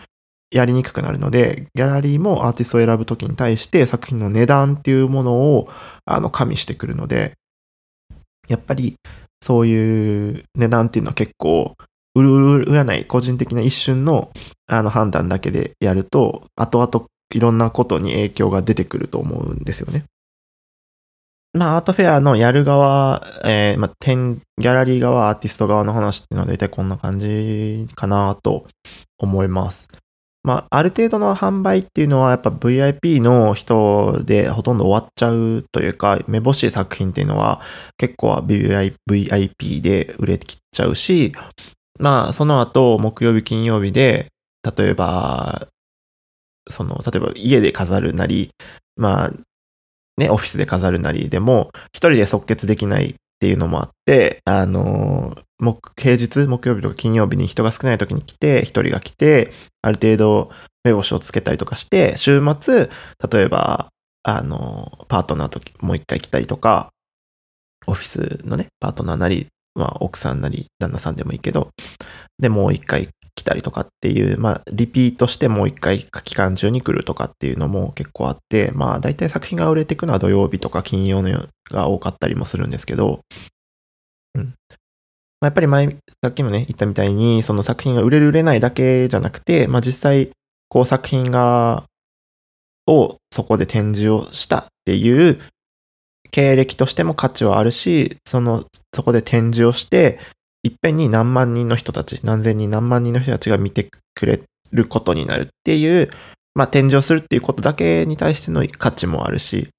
[0.51, 5.69] やりにくくなるので、ギャラリーもアーティストを選ぶときに対して作品の値段っていうものを
[6.05, 7.33] あの加味してくるので、
[8.47, 8.95] やっぱり
[9.41, 11.75] そういう値段っていうのは結構
[12.13, 14.31] 売る売らない個人的な一瞬の
[14.67, 20.03] あの判断だけでやると後々いろんなことに影響が出てくると思うんですよね。
[21.53, 28.67] まあ、アートフェアのやる側、えー、まあ、ギャラリー側、アーティスト側の話っていうのは大体こんな感じかなと
[29.17, 29.89] 思います。
[30.43, 37.61] まあ、ある程度の販売っていうのはやっぱ VIP の人でほとんど終わっちゃうというか、めぼしい作品っていうのは
[37.97, 41.33] 結構 VIP で売れてきちゃうし、
[41.99, 44.31] まあ、その後、木曜日、金曜日で、
[44.75, 45.67] 例えば、
[46.69, 48.49] その、例えば家で飾るなり、
[48.95, 49.31] まあ、
[50.17, 55.35] ね、オフィスで飾るなりでも、一人で即決できないっていうのもあって、あの、
[55.95, 59.51] 平日、木曜日とか金曜日に人が少ない時に来て、一人が来て、
[59.81, 60.51] ある程度
[60.83, 62.89] 目星をつけたりとかして、週末、
[63.31, 63.89] 例えば、
[64.23, 66.89] あの、パートナーともう一回来たりとか、
[67.87, 71.69] オフィスのね、パートナーなり、まあ、奥さんなり、旦那さんでもいいけど、
[72.39, 83.21] で、もう一回来たりとかっていう、まあ、リピートしてもう一回期間中に来るとかっていうのも結構あって、まあ、大体作品が売れていくのは土曜日とか金曜のが多かったりもするんですけど、
[84.35, 84.53] うん。
[85.41, 85.87] まあ、やっぱり前、
[86.23, 90.29] さっきもね、言ったみたいに、その作品が売れる売れないだけじゃなくて、まあ、実際、
[90.69, 91.83] こう作品が、
[92.87, 95.39] をそこで展示をしたっていう
[96.31, 100.19] 経歴としても価値はあるし、その、そこで展示をして、
[100.63, 106.11] いっぺんに何万人の人たち、何千人何万人の人たちが見てくれることになるっていう、
[106.53, 109.69] まあ、展示をするっていうことだけに対しての価値もあるし、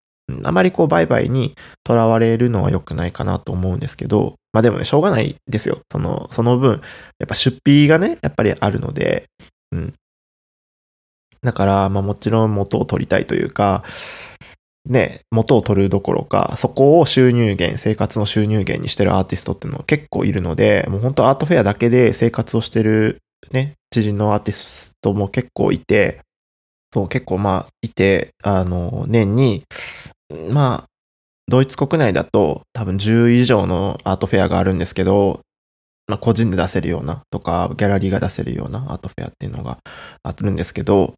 [0.45, 1.55] あまりこう売買に
[1.85, 5.81] とらわれるのは良くないかなと思うんですけど、まあでもね、しょうがないですよ。
[5.91, 6.81] その、その分、
[7.19, 9.25] やっぱ出費がね、やっぱりあるので、
[9.73, 9.95] うん。
[11.43, 13.85] だから、まあもちろん元を取りたいというか、
[14.85, 26.21] ね、元を取るどころか、そこを収入源、生活の収入源にしてるアーティストっていうのは結構いるので、もう本当アートフェアだけで生活をしてるね、知人のアーティストも結構いて、
[26.93, 29.65] そう、結構まあ、いて、あの、年に、
[30.51, 30.92] まあ、
[31.49, 35.41] ドイツ国内だと多分10以上のアートフェアがあるんですけど、
[36.07, 39.79] まあ、個人で出せるようなとか、ギャラリーが出せるようなアートフェアっていうのが
[40.23, 41.15] あるんですけど、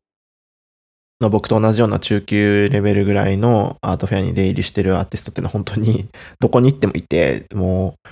[1.20, 6.08] まあ、僕と同じような中級レベルぐらいのアートフェアに出入りしてるアーティストっていうのは本当に
[6.40, 8.08] どこに行ってもいて、もう、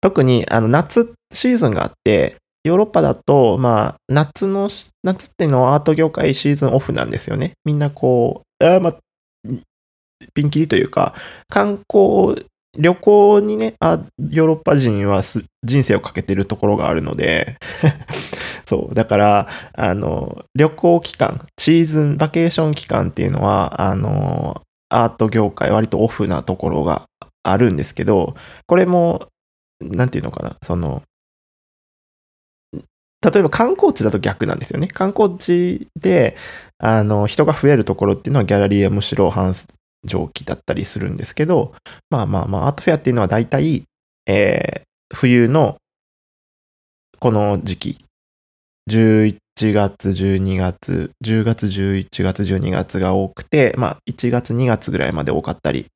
[0.00, 4.70] 特にあの夏シーズンがあって、ヨーロッパだと、まあ、夏の、
[5.02, 7.52] 夏っていうのはアート業界シーズンオフなんですよね。
[7.64, 8.94] みんなこう、ああま、
[10.34, 11.14] ピンキリというか、
[11.48, 12.46] 観光、
[12.76, 14.00] 旅行にね、あ
[14.30, 15.22] ヨーロッパ人は
[15.62, 17.56] 人生をかけてるところがあるので
[18.66, 27.04] そう、だから、あの、旅行期間、シーズン、バケーション期間っていうのは、あの、アート業界割とオフなところが
[27.42, 28.34] あるんですけど、
[28.66, 29.28] これも、
[29.80, 31.02] なんていうのかな、その、
[33.24, 34.86] 例えば観光地だと逆なんですよね。
[34.86, 36.36] 観光地で、
[36.78, 39.54] あの、人が増えるところっていうのはギャラリーはむしろ半
[40.04, 41.74] 蒸気だったりするんですけど、
[42.10, 43.84] まあまあまあ、アートフェアっていうのは大体、
[44.26, 45.76] えー、冬の
[47.18, 47.98] この時期、
[48.90, 55.86] 11月、12月、10月、11月、12月が多くて、まあ1月、2月ぐらいまで多かったり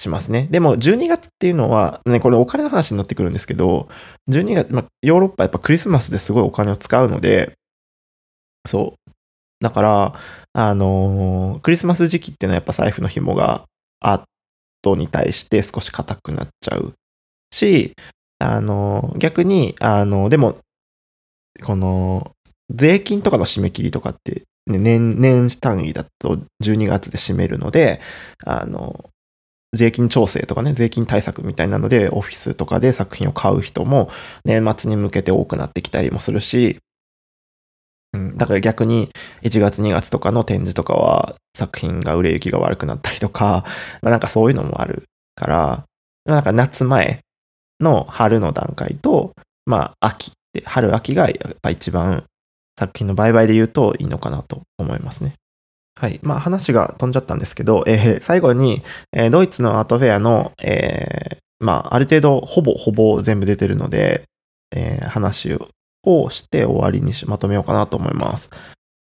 [0.00, 0.48] しますね。
[0.50, 3.88] でも12月っていうのは、ね、これお金の話になってくるんですけど、
[4.28, 7.54] 12月、まあ、ヨーロッパやっぱクリスマスですごいお金を使うので、
[8.66, 9.10] そう。
[9.60, 10.14] だから、
[10.52, 13.64] あのー、クリスマス時期っていうのはやっぱ財布の紐が
[14.00, 14.22] アー
[14.82, 16.94] トに対して少し硬くなっちゃう
[17.50, 17.94] し、
[18.38, 20.58] あのー、逆に、あのー、でも、
[21.62, 22.32] この、
[22.70, 28.00] 税金とかの締め切りとかって、ね、年、年単位だと12月で締めるので、
[28.44, 29.10] あの、
[29.72, 34.10] 税金調整とかね、税金対策みたいなので、オフィスとかで作品を買う人も
[34.44, 36.78] 年末に向けて多くなってきたりもするし、
[38.16, 39.10] うん、だから逆に
[39.42, 43.64] 1月2月とかの展示とかは作品が売れ行きが悪くなったりとか、
[44.02, 45.04] まあ、なんかそういうのもある
[45.34, 45.84] から、
[46.24, 47.20] なんか夏前
[47.80, 49.32] の春の段階と、
[49.66, 52.24] まあ秋って春秋がやっぱ一番
[52.78, 55.34] 作品の売買で言うといいのかなと思いますね。
[55.98, 56.20] はい。
[56.22, 64.24] まあ話が飛んじゃったんですけど、えー、最後に、えー、ドイツのアートフェアの、えー、まあある程度ほぼほぼ全部出てるので、
[64.74, 65.68] えー、話を
[66.06, 68.50] をして終わりにまとめようかなと思います。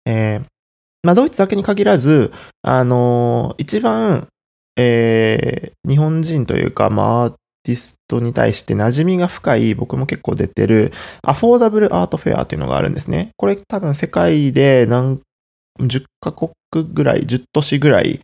[0.07, 0.45] えー、
[1.05, 2.33] まあ、ドイツだけに限らず、
[2.63, 4.27] あのー、一番、
[4.77, 10.93] えー、日本人というか、まあ、アーティストに対して馴染みが深い、僕も結構出てる、
[11.23, 13.31] アフォーダブルアートフェアっていうのがあるんですね。
[13.37, 15.21] これ多分世界で何、
[15.81, 18.21] 10カ国ぐらい、10都市ぐらい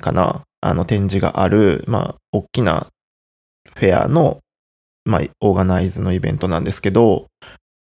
[0.00, 2.88] かな、あの展示がある、まあ、大きな
[3.74, 4.38] フェアの、
[5.04, 7.26] まあ、オーガナイズのイベントなんですけど、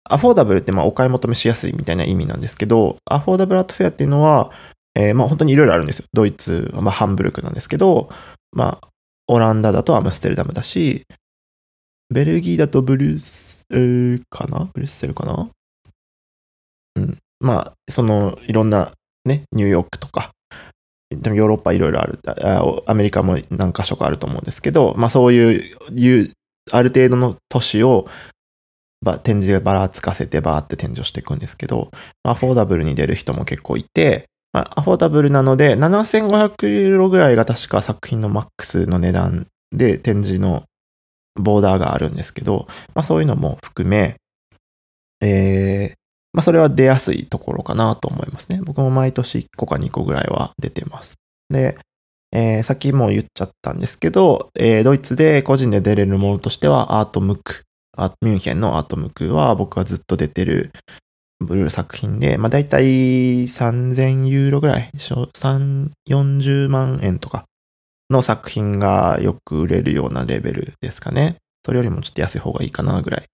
[0.09, 4.51] アフォーダブルってまあお買い求めしやすいみたいな意味なんですけど、アフォーダブルアートフェアっていうのは、
[4.95, 6.07] えー、まあ本当にいろいろあるんですよ。
[6.13, 8.09] ドイツはまあハンブルクなんですけど、
[8.53, 8.89] まあ
[9.29, 11.05] オランダだとアムステルダムだし、
[12.09, 14.71] ベルギーだとブルース、えー、かな？
[14.73, 15.49] ブルッセルかな？
[16.97, 17.19] うん。
[17.41, 18.93] まあ、その、いろんな
[19.25, 20.31] ね、ニューヨークとか、
[21.11, 22.19] でもヨーロッパいろいろある
[22.87, 26.33] アメリカも何か所かあると思うんですけど、まあそういういう
[26.71, 28.09] ある程度の都市を
[29.23, 31.91] 展示でばらつかせてバーって展示をしていくんですけど、
[32.23, 40.65] アフォーダブルに出る人も結構いて、アフォーダブルなので7500ユーロぐらいが確か作品のマックスの値段で展示の
[41.35, 44.17] ボーダーがあるんですけど、まあ、そういうのも含め、
[45.21, 45.97] えー、
[46.33, 48.61] まあ、それは出やすいところかなと思いますね。
[48.63, 51.15] 僕も毎年1個か2個ぐらいは出てます。
[51.51, 51.79] で、
[52.33, 57.63] えー、さっきも言っちゃったんですけど、えー、ドイツで個人で出れるものとしては、アートムック、
[58.21, 60.73] ミュンヘンのアトムクは僕がずっと出てる
[61.41, 67.45] ブルー作品で、まあ大体3000ユーロぐらい、3、40万円とか
[68.11, 71.37] の作品がよく売れるようなレベルですかね。
[71.65, 73.25] それよりもちょっと安い方がいいかなぐらい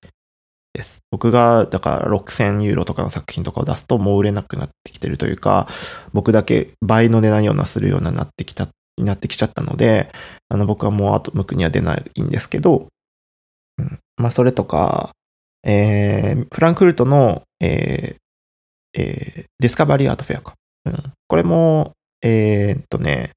[0.72, 1.00] です。
[1.10, 5.68] 僕が、だから6000ユーロとかの作品とかを出すともう売れなくなってきてるというか、
[6.12, 10.10] 僕だけ倍の値段ようなするようななってきた、なってきちゃったので、
[10.48, 12.88] あの僕はもうあと向くには出ないんですけど、
[13.78, 15.12] うん、まあそれとか、
[15.64, 18.22] えー、フランクフルトの、えー
[18.94, 20.54] えー、 Discovery Art Fair か。
[20.84, 21.92] うん、これも、
[22.22, 23.30] えー、っとね、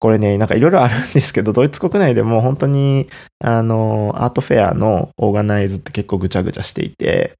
[0.00, 3.08] これね、なんかいろいろあるんですけど、ドイツ国内でも本当に、
[3.38, 7.34] あの、アートフェアのオーガナイズって結構ぐちゃぐちゃしていて、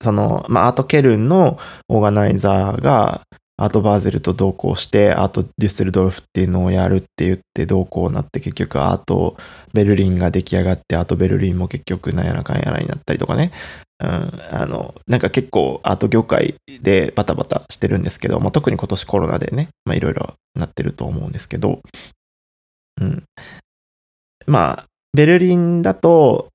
[0.00, 1.58] その、まあ、アートケルンの
[1.88, 3.22] オーガナイザーが、
[3.58, 9.36] アートバーゼルと同行して、アートデュッセルドルフっていうのをやるって言って同行になって結局アート
[9.72, 13.52] ベルリンが出来上がって、アートベルリンも結局なんやらかんやらになったりとかね。
[14.00, 21.80] うん、あの、なんか結構アート業界でバタバタしてるんですけど、まあ、特に今年コロナでね、まあいろいろなってると思うんですけど、
[23.00, 23.22] うん。
[24.46, 26.48] まあ、ベルリンだと、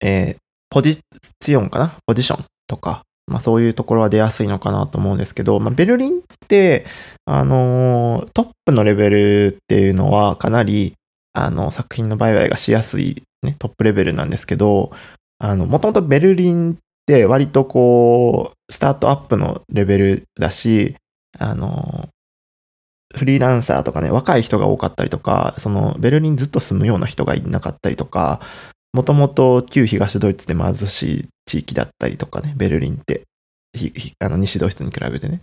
[0.00, 0.36] えー、
[0.70, 1.94] ポジションかな？
[2.04, 6.86] ポジションとか、まあそういうところは出やすいのかなと思うんですけど、まあベルリンって、
[7.24, 10.94] あの、トップのレベルっていうのはかなり、
[11.32, 14.90] あの、作品の売買がしやすい、ね、トップレベルなんですけど、
[15.38, 20.96] あの、もともとベルリンって割とこう、スタートアップのレベルだし、
[21.38, 22.08] あの、
[23.14, 28.40] フリーランサーとかね、若い人が多かったりとか、そのベルリンずっと住むような人がいなかったりとか、
[28.92, 33.22] もともと旧東ドイツで貧しい地域だったりとかね、ベルリンって、
[34.18, 35.42] あの西ドイツに比べてね、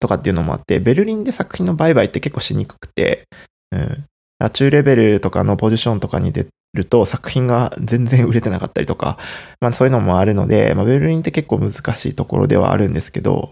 [0.00, 3.24] とかっていうのもあって、ベルリンで作品の売買って結構しにくくて、
[3.72, 4.04] うん、
[4.52, 9.18] 中レベルとかのポジションとかに出ると作品が全然売れてなかったりとか、
[9.60, 13.50] まあそういうのもあるので、まあ、ベルリンって結構難しいところではあるんですけど、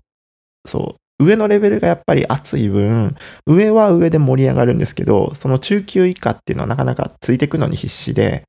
[0.67, 3.17] そう、上のレベルがやっぱり熱い分、
[3.47, 8.45] 上は上で盛り上がるんですけど、その中級以下っていうのはなかなかついていくのに必死で、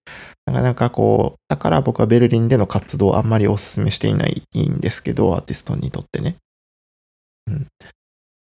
[0.45, 6.37] なかなかこう、だから僕はベルリンでの活動をあんまりお勧めしていないんですけど、アーティストにとってね。
[7.47, 7.67] うん。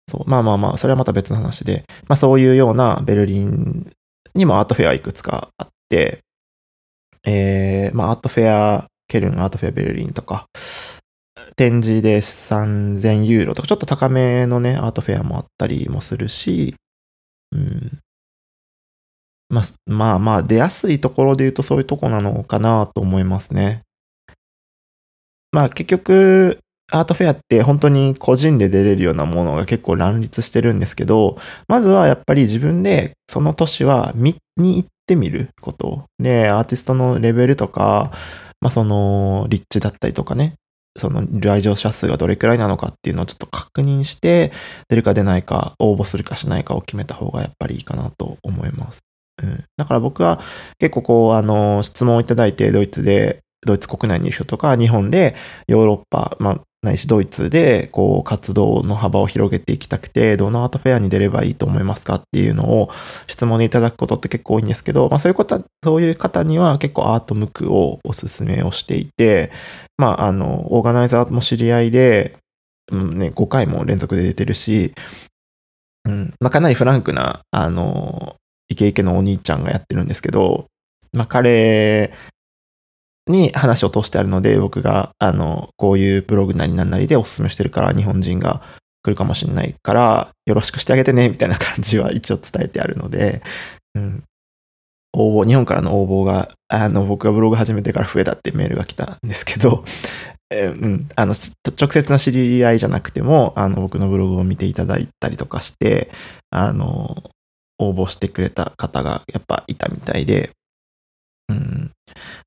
[0.09, 0.30] そう。
[0.30, 3.91] まあまあまあ、それはまた別の話で、まあそういうようなベルリン
[4.34, 6.20] にもアートフェアいくつかあって、
[7.24, 10.47] えー、まあアートフェア、ケルンアートフェアベルリンとか、
[11.57, 16.76] 展示で3000ユーロとか、ちょっと高めのね、アートフェアもあったりもするし、
[17.53, 17.99] うん。
[19.51, 23.82] まあ、まあまあ、出やすいところで言うとそういうとこなのかなと思いますね。
[25.53, 26.61] まあ結局、
[26.92, 31.38] アートフェアって本当に個人で出れるようなものが結構乱立してるんですけど、
[31.68, 36.05] まずはやっぱり自分でその年は見に行ってみること。
[36.18, 38.12] で、アーティストのレベルとか、
[38.61, 40.55] まあその立地だったりとかね、
[40.96, 44.53] その来場者数がどれくらいなのかっていうのをちょっと確認して、
[44.88, 49.10] 出るか出ないか、応募するかしないかを決めた方がやっぱりいいかなと思います。
[49.43, 50.41] うん、だから僕は
[50.78, 55.34] 結構こう、あの、質問をいただいてドイツでドイツ国内にいる人とか、日本で
[55.68, 62.91] ヨーロッパ、まあ、ないしドイツでこう活動の幅を広げていきたくて、どのアートフェアに出ればいいと思いますかっていうのを
[63.26, 69.53] 質問でいただくことって結構多いんですけど、まあそういうこと、そういう方には結構アートムクをおすすめをしていて、
[69.99, 72.38] まああの、オーガナイザーも知り合いで、
[72.91, 74.95] うんね、5回も連続で出てるし、
[76.09, 78.36] うん、まあかなりフランクな、あの、
[78.71, 80.66] イケイケのお兄ちゃんがやってるんですけど、
[81.12, 82.12] まあ彼
[83.27, 88.62] に話を通してあるので、僕が、あの、こういうブログなりなんなりでおすすめしてるから日本人が
[89.03, 93.43] 来るかもしれないから、よろしくしてあげてね、みたいな感じは一応伝えてあるので、
[93.95, 94.25] うん。
[95.12, 99.85] 応募、日本からの応募が、あの、僕がブログ始めてから増えたってメールが来たんですけど、
[100.51, 101.35] え、うん、あの、
[101.81, 106.11] 直接の知り合いじゃなくても、あの、僕のブログを見ていただいたりとかして、
[106.51, 107.23] あの、
[107.81, 110.51] 応募してくれた方がやっぱいたみたいで、
[111.49, 111.91] うん、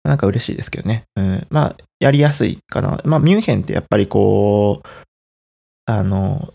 [0.03, 1.05] なんか嬉しいですけどね。
[1.15, 3.01] うん、まあ、やりやすいかな。
[3.03, 4.88] まあ、ミュンヘンってやっぱりこう、
[5.86, 6.53] あの、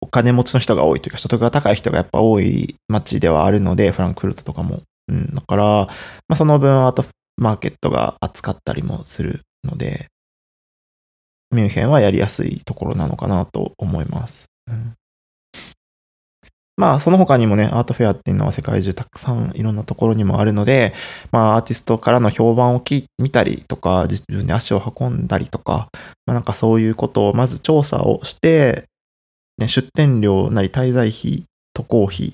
[0.00, 4.82] お金持ちの人が多いというか、所得が高い人がやっぱ多い街ではあるので、フランクフルトとかも。
[5.08, 5.90] うん、だから、ま
[6.30, 7.04] あ、その分、あと、
[7.36, 10.06] マーケットが扱ったりもするので、
[11.50, 14.46] ミュンヘンはやりやすいところなのかなと思います。
[14.68, 14.94] うん
[16.76, 20.92] まあ、その他にもね、アートフェアっていうのは世界中たくさんいろんなところにもあるので、
[21.32, 25.88] まあ、アーティストからの評判を聞見たりとか、自分で足を運んだりとか、
[26.26, 28.84] まあ、なんかそういうことをまず調査をして、
[29.58, 32.32] ね、出店料なり滞在費、渡航費、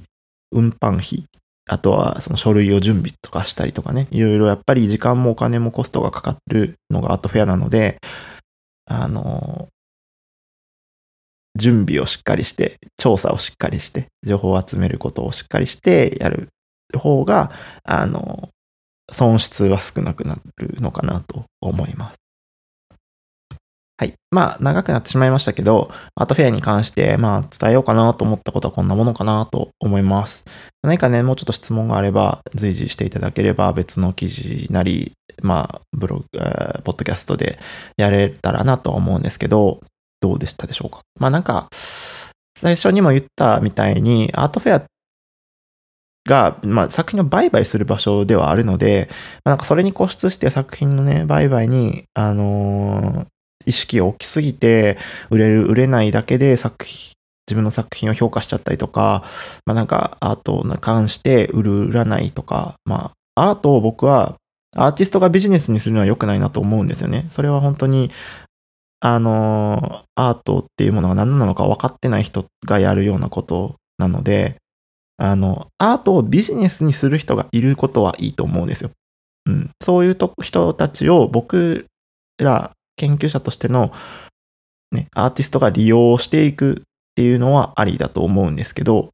[0.51, 1.25] 運搬費、
[1.69, 7.99] あとはその書類を準備とかしたりとかね、いろいろやっぱり時間もお金もコストがかかってるのがアートフェアなので、
[8.87, 9.69] あの、
[11.57, 16.49] 準備をしっかりして、調査をしっかりして、情報を集めることをしっかりしてやる
[16.99, 17.51] 方が、
[17.85, 18.49] あの、
[19.11, 22.23] 損失は少なくなるのかなと思います。
[23.99, 24.15] はい。
[24.33, 30.45] まあ、長くなってしまいましたけど、アートフェアに関して、まあ、伝えようかなと思ったことはこんなものかなと思います。
[30.83, 36.39] 何かね、もうちょっと質問があれば、随時していただければ、別の記事なり、まあ、ブログ、
[36.83, 37.61] ポッドキャストで
[37.97, 39.81] やれたらなと思うんですけど、
[40.23, 41.01] どうでしたでしょうか？
[41.19, 41.69] まあなんか、
[42.57, 44.85] 最初にも言ったみたいに、アートフェア
[46.25, 49.09] が、まあ、作品を売買する場所ではあるので、
[49.45, 53.27] まあ、なんかそれに固執して作品のね、売買に、あのー、
[53.67, 54.99] 意識を置きすぎて、
[55.31, 57.13] 売れる、売れないだけで作品、
[57.49, 59.25] 自分の作品を評価しちゃったりとか、
[59.67, 64.37] まあなんかアートに関して売る、売らないとか、まあアートを僕は
[64.77, 67.27] アーティストがビジネスにするのは良くないなと思うんですよね。
[67.31, 68.11] それは本当に
[69.05, 74.59] あの、アートっていうものが何なのか分かってない人がやるようなことなので、
[75.17, 78.93] あの、アートをビジネスにする人がいることはいいと思うんですよ。
[79.47, 79.71] うん。
[79.83, 81.87] そういう人たちを僕
[82.39, 83.93] ら研究者としての、
[84.93, 86.83] ね、アーティストが利用していくっ
[87.17, 89.11] ていうのはありだと思うんですけど、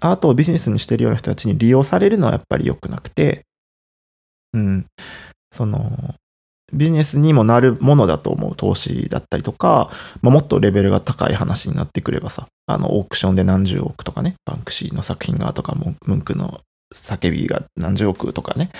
[0.00, 3.44] アートをビジネスにしてるような人たちに利用されるのはやっぱり良くなくて、
[4.52, 4.86] うん。
[5.52, 6.16] その、
[6.72, 9.90] ビジネスにもなるものだと思う投資だったりとか、
[10.22, 16.60] もっとレベルが高い話になってくればさ、あの、オークションで何十億とかね、バンクシーの作品がとか、ムンクの
[16.94, 18.70] 叫びが何十億とかね、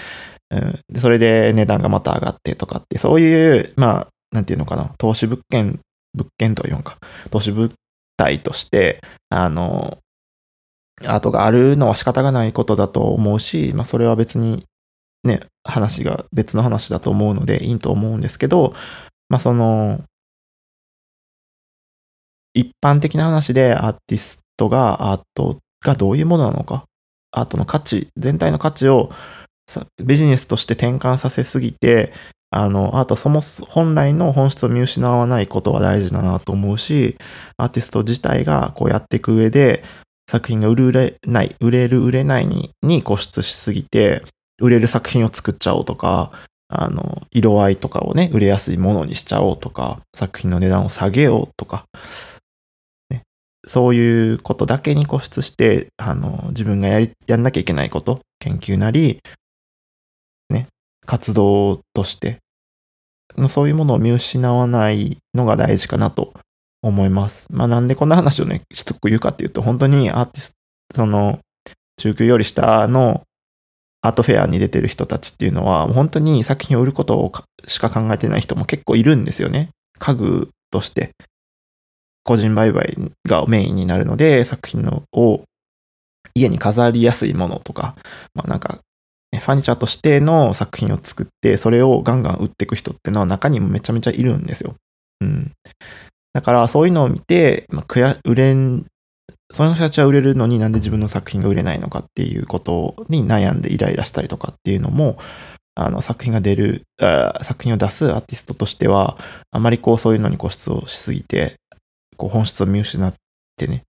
[0.50, 5.80] うん、それで値段がまた上がってとかって、そういう、まあ、なんていうのかな、投資物件、
[6.14, 6.98] 物件というのか、
[7.30, 7.72] 投資物
[8.16, 9.98] 体として、あの、
[11.04, 14.64] アートがあるのは仕方がないことだと思うし、まあ、それは別に
[15.24, 18.74] ね、話が別の話だと思うのでいいと思うんですけど、
[19.28, 20.02] まあその、
[22.54, 26.84] 一般的な話でアーティストがアートがどういうものなのか、
[27.30, 29.10] アートの価値、全体の価値を
[30.02, 32.12] ビジネスとして転換させすぎて、
[32.50, 37.16] あの、アートそも本来の本質を見失わないことは大事だなと思うし、
[37.56, 39.82] アーティスト自体がこうやっていく上で、
[40.30, 44.22] 作品が売れない、売れる売れないにに固執しすぎて、
[44.62, 46.32] 売れる作品を作っちゃおうとか、
[46.68, 51.84] あの、色合いとかをね、売れやすいものにしちゃおうとか、作品の値段を下げようとか、
[53.10, 53.24] ね、
[53.66, 59.20] そういうことだけに固執して、あの、自分がやり、やんなきゃいけないこと、研究なり、
[60.48, 60.68] ね、
[61.04, 62.38] 活動として、
[63.36, 66.32] のそういうものを見失わないのが大事かなと
[66.82, 67.46] 思います。
[67.50, 70.52] まあなんでこんな話をね、しつこく言うかっていうと、本当にアーティス
[70.94, 71.40] ト、その、
[71.96, 73.22] 中級より下の
[74.02, 77.32] アートフェアに出てる人たちっていうのは、本当に作品を売ることを
[77.66, 79.70] しか考えてない人も結構いるんですよね。
[79.98, 81.12] 家具として、
[82.24, 82.96] 個人売買
[83.26, 85.42] がメインになるので、作品のを
[86.34, 87.94] 家に飾りやすいものとか、
[88.34, 88.80] まあなんか、
[89.32, 94.74] ファニチャーとしての作品を作って、それをガンガン売っていく人っていうのは中にもめちゃめちゃいるんですよ。
[95.20, 95.52] うん。
[96.32, 98.86] だからそういうのを見て、まあ、売れん
[99.52, 105.18] その人たちは売れるのになんで自分の作品が売れないのかっていうことに悩んでイライラしたりとかっていうのも、
[105.74, 106.84] あの作品が出る、
[107.42, 109.18] 作品を出すアーティストとしては、
[109.50, 111.56] あまりこうそういうのに固執をしすぎて、
[112.16, 113.14] こう本質を見失っ
[113.56, 113.84] てね、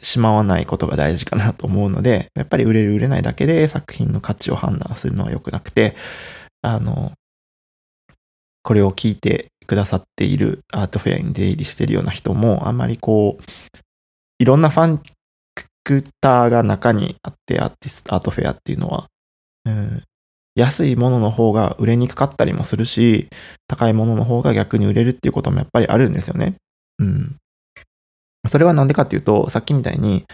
[0.00, 5.96] しまわないことが大事かなと思うので、やっぱり売れる売れないだけで作品の価値を判断するのは良くなくて、
[6.62, 7.12] あの、
[8.62, 13.42] これを聞いてくださっているアートフェアに出入りしているような人も、あんまりこう、
[14.38, 15.02] いろんなファン
[15.84, 19.06] クターが中にあって、アーティスト、アートフェアっていうのは、
[19.64, 20.02] うん、
[20.54, 23.28] 安いものの方が売れにくかったりもするし、
[23.68, 26.56] 高いものの方が逆に売れるっていうこともやっぱりあるんですよね。
[26.98, 27.36] うん。
[28.48, 30.24] それはなんでかっていうと、さっきみたいに、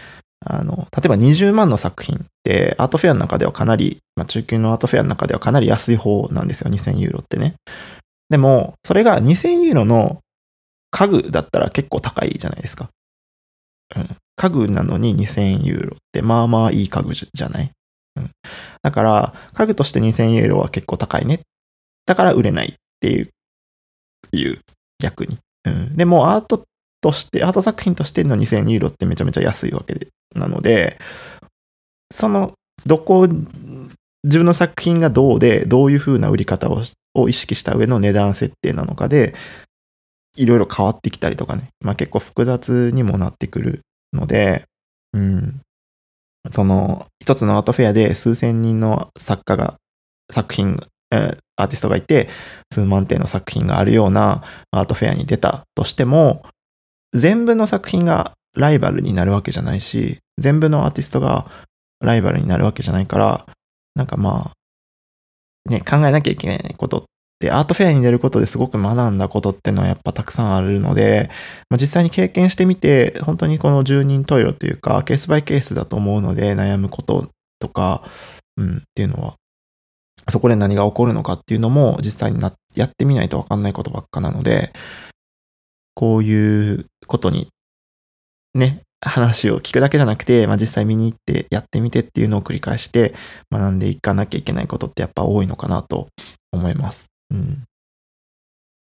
[0.45, 7.55] あの、例えば20万の作品ってアートフェアの中ではかなり、まあ、中級のアートフェアの中ではかなり安い方なんですよ、2000ユーロってね。
[8.29, 10.19] でも、それが2000ユーロの
[10.91, 12.89] 家具だったら結構高いじゃないですか。
[14.35, 17.71] 家具なのに2000ユーロってまあまあいい家具じゃない、
[18.17, 18.31] うん、
[18.81, 21.41] だから、家具として2000ユーロは結構高いね。
[22.05, 23.29] だから売れないっていう、
[24.31, 24.59] いう
[24.99, 25.37] 逆に。
[25.65, 25.91] うん。
[25.95, 26.63] でもアート
[27.01, 30.99] として、アート作品としての2000ユーロってめちゃめちゃ安いわけなので、
[32.13, 32.53] その、
[32.85, 33.27] どこ、
[34.23, 39.33] 自分の作品がどうで、どういう風な売り方を意識した上の値段設定なのかで、
[40.35, 43.81] いろいろ変わってきたりとかね、まあ結構複雑にもなってくる
[44.13, 44.63] ので、
[45.13, 45.61] うん。
[46.51, 49.75] その、一つのアートフェアで数千人の作家が、
[50.31, 50.79] 作品、
[51.09, 52.29] アーティストがいて、
[52.71, 56.43] 数万点の作品があるようなアートフェアに出たとしても、
[57.13, 61.49] 全部の作品がライバルになるわけじゃないし、全部のアーティストが
[62.01, 63.45] ライバルになるわけじゃないから、
[63.95, 64.51] なんかま
[65.67, 67.03] あ、ね、考えなきゃいけないことっ
[67.39, 71.29] で、アートフェアに出ることですごく学んだことっていうのはやっぱたくさんあるので、
[71.69, 77.29] まあ、実際に経験してみて、本当にこの十人十色というか、ケースバイケースだと思うので、悩むこと
[77.59, 78.03] とか、
[78.57, 79.35] うん、っていうのは、
[80.29, 84.73] そこで何が起こるのかっていうのも実際になやってみないとわかんないことばっかなので、
[85.93, 87.49] こういうことに
[88.55, 93.13] ね、話を聞くだけじゃなくて、まあ、実際見に行ってやってみてっていうのを繰り返して
[93.51, 96.07] 学んでいかなきゃいけないことってやっぱ多いのかなと
[96.51, 97.14] 思います。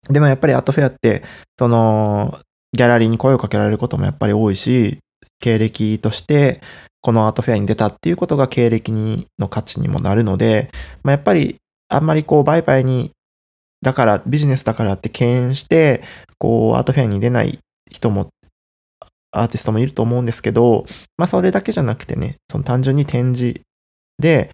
[0.09, 1.23] でもやっぱりアートフェアって、
[1.59, 2.39] その、
[2.73, 4.99] ギャラリーに声をかけられることもやっぱり多いし、
[5.41, 6.61] 経歴として
[7.01, 10.69] このアートフェアに出たっていうことが経歴にの価値にもなるので、
[11.03, 11.57] まあ、やっぱり
[11.89, 13.11] あんまりこう売買に
[13.82, 16.03] だからビジネスだからって敬遠して
[16.38, 17.59] こうアートフェアに出ない
[17.89, 18.29] 人も
[19.32, 20.86] アーティストもいると思うんですけど、
[21.17, 23.61] まあそれだけじゃなくてね、その単純に展示
[24.19, 24.51] で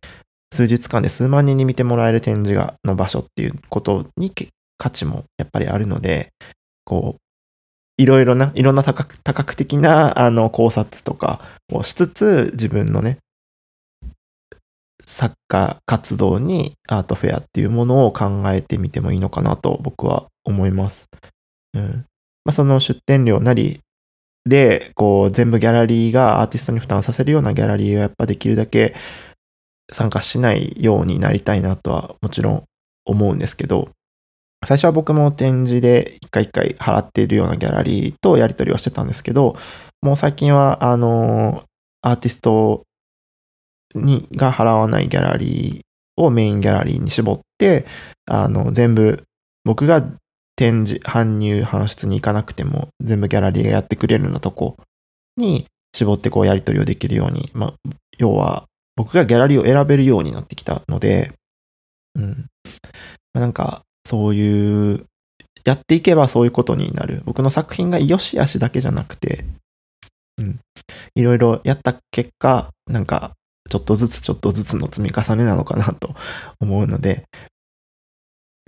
[0.51, 4.31] 数日間で数万人に見てもらえる展示がの場所っていうことに
[4.77, 6.31] 価値もやっぱりあるので、
[6.85, 7.21] こう、
[7.97, 11.41] いろいろな、いろんな多角多角的なあの考察とか
[11.71, 13.17] をしつつ、自分のね、
[15.05, 21.07] 作家活動にアートフェアっていうものを考えてみてもいいのかなと僕は思います。
[21.73, 22.05] うん。
[22.45, 23.79] まあ、その出展料なり
[24.47, 28.95] で、こう全部ギャラリーがアーティストに負担させるようなギャラリーをやっぱできるだけ
[29.91, 32.63] 参加しないようになりたいなとはもちろん
[33.05, 33.89] 思うんですけど、
[34.65, 39.55] 最初は僕も展示で一回一回払っているようなギャラリーとやり取りはしてたんですけど、
[40.01, 41.63] もう最近は、あの、
[42.01, 42.83] アーティスト
[43.95, 47.85] にが払わないギャラリーをメインギャラリーに絞って、
[48.25, 49.23] あの、全部
[49.63, 50.03] 僕が
[50.55, 54.75] 展示、搬入、搬出に行かなくても全部ギャラリーがやってくれるようなとこ
[55.37, 57.73] に絞ってこうやり取りをできるように、まあ、
[58.17, 58.65] 要は
[58.97, 61.31] 僕がギャラリーを選べるようになってきたので、
[62.15, 62.47] うん。
[63.33, 65.05] なんか、そういう、
[65.63, 67.21] やっていけばそういうことになる。
[67.25, 69.45] 僕の作品が良し悪しだけじゃなくて、
[70.39, 70.59] うん。
[71.13, 73.33] いろいろやった結果、なんか、
[73.69, 76.15] ちょっとずつちょっとずつの積み重ねなのかなと
[76.59, 77.25] 思うので、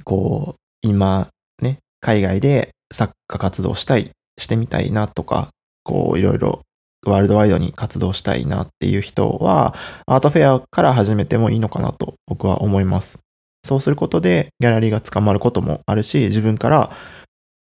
[0.04, 5.50] こう、今、ね、海外で作家活動したい、してみたいなとか、
[5.84, 6.62] こう、いろいろ
[7.06, 9.76] ワールドワイドに活動したいなっていう人は、
[10.06, 13.20] アートフェアから始めてもいいのかなと僕は思います。
[13.64, 16.92] そうすることでギャラリーが捕まることもあるし、自分から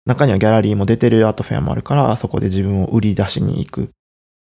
[0.07, 3.91] 中にはギャラリーも出てるアートフェアもあるから、そこで自分を売り出しに行く。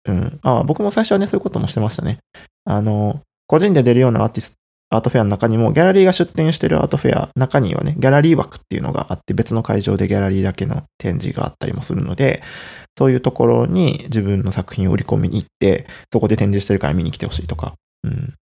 [0.08, 0.38] うん。
[0.42, 2.18] あ僕も最初はね、そういうこともしてましたね。
[2.64, 4.56] あの、個人で出るようなアーティスト、
[4.90, 12.42] アートフェアの中にも、ギャラリーが出展してるアートフェア、中にはね、ギャラリー枠っていうのがあって、別の会場でギャラリーだけの展示があったりもするので、
[12.98, 17.74] そういうところに自分の作品を売り込みに行って、そこで展示してるから見に来てほしいとか、
[18.04, 18.34] うん。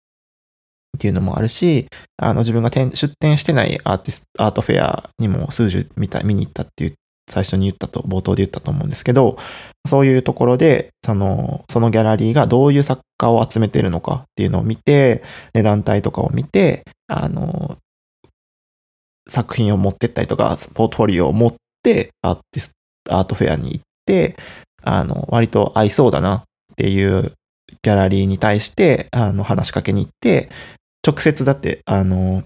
[0.95, 6.93] っていうのもあるし、あの自分が出展してないアーティスト、アートフェアにも数十見た見に行ったっていう、
[7.29, 9.37] 最初に言ったと、冒頭で言ったと思うんですけど、
[9.87, 15.23] そういうところで、その、そのギャラリーがどういう作家を集めてるのかっていうのを見て、
[15.53, 17.77] 値段帯とかを見て、あの、
[19.29, 22.71] 作品を持ってったりとか、ポートフォリオを持って、アーティス
[23.05, 23.92] ト、アートフェアに行って、
[24.83, 26.43] あの、割と合いそうだなっ
[26.75, 27.33] ていう
[27.81, 30.49] ギャラリーに対して、あの、話しかけに行って、
[31.05, 32.43] 直接だって、あの、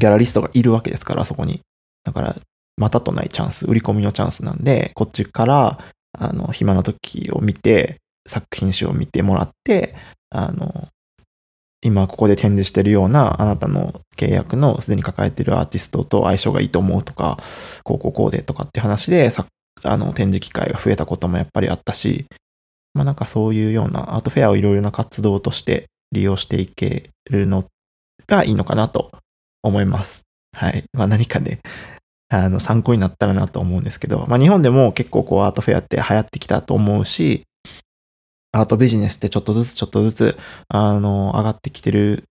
[0.00, 1.60] ギャラリストがいるわけですから、そこに。
[2.04, 2.36] だから、
[2.76, 5.78] またとないチャンス、売り込みのチャンスなんで、こっちから、
[6.12, 7.96] あの、暇な時を見て、
[8.26, 9.94] 作品集を見てもらって、
[10.30, 10.88] あの、
[11.84, 17.38] 今ここで展示してるようなあなたの契約のすでに抱えてるアーティストと相性がいいと思うとか、
[17.82, 19.44] こうこうこうでとかって話でさ
[19.84, 22.26] あの展示機会が増えたこともやっぱりあったし、
[22.94, 27.64] まあなんかそういうようなアートフェアをいろいろな活動として利用していけるの
[28.26, 29.10] がいいのかなと
[29.62, 30.22] 思います。
[30.56, 30.84] はい。
[30.92, 31.60] まあ何かね、
[32.28, 37.44] あの参考になったらなと思うんですけど、まあ日本でも結構こうアートフェアって流行ってきたと思うし、
[38.54, 40.38] アートビジネスってちょっとずつちょっとずつ、
[40.68, 42.22] あの、上がってきてる、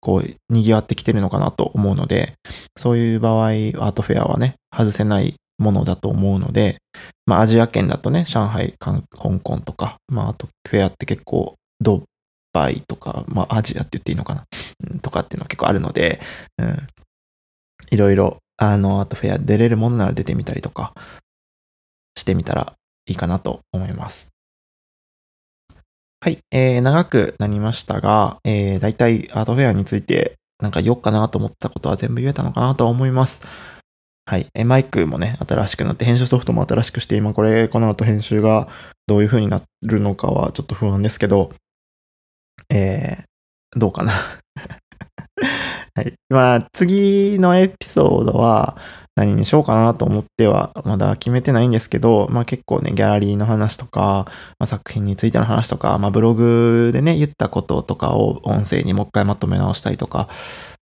[0.00, 2.34] こう、賑わってきてるのかなと思うので、
[2.76, 6.78] そういう場合、アートフェアはね、外せないものだと思うので、
[7.26, 9.02] まあアジア圏だとね、上海、香
[9.42, 12.02] 港とか、まあアートフェアって結構、ド
[12.52, 14.44] バイとか、まあアジアって言っていいのかな、
[15.02, 16.20] とかっていうのは結構あるので、
[16.58, 16.86] うん、
[17.90, 20.94] いろいろ、あの、アートフェア出れるものなら出てみたりとか、
[22.16, 22.74] してみたら
[23.06, 24.28] いいかなと思います。
[26.20, 33.42] はい、えー、長くなりましたが、えー、大体アートフェアについてなんか言おうかなと思ったことは全部言えたのかなと思います。
[34.28, 38.66] はい、え、マイクもね、新しくなって、編集ソフトも新しくして、今これ、この後編集が
[39.06, 41.52] どういう風になるのかはちょっと不安ですけど、
[42.68, 44.12] えー、どうかな
[45.94, 46.14] はい。
[46.28, 48.76] まあ、次のエピソードは、
[49.14, 54.26] 何にしようかなと思ってはまだ決めてないんですけど、まあ結構ね、ギャラリーの話とか、
[54.58, 60.28] まあ、作品についての話とか、まあブログでね、言ったこととかを音声にもう一回まとめ直したりとか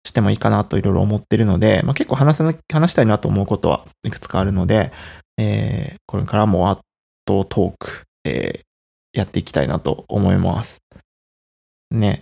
[0.08, 4.92] してもいいかなといろいろ思ってるので、まあ結構話せな話したいなと思うことはいくつかあるので、
[5.38, 6.80] えー、これからもアー
[7.26, 10.78] トトーク、えー、やっていきたいなと思います。
[11.92, 12.22] ね。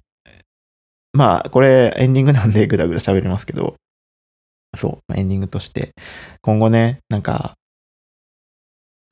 [1.14, 3.76] まあ、これエンディングなんで ぐだぐだ喋りますけど、
[4.76, 5.92] そう、エンディングとして、
[6.42, 7.54] 今後ね、なんか、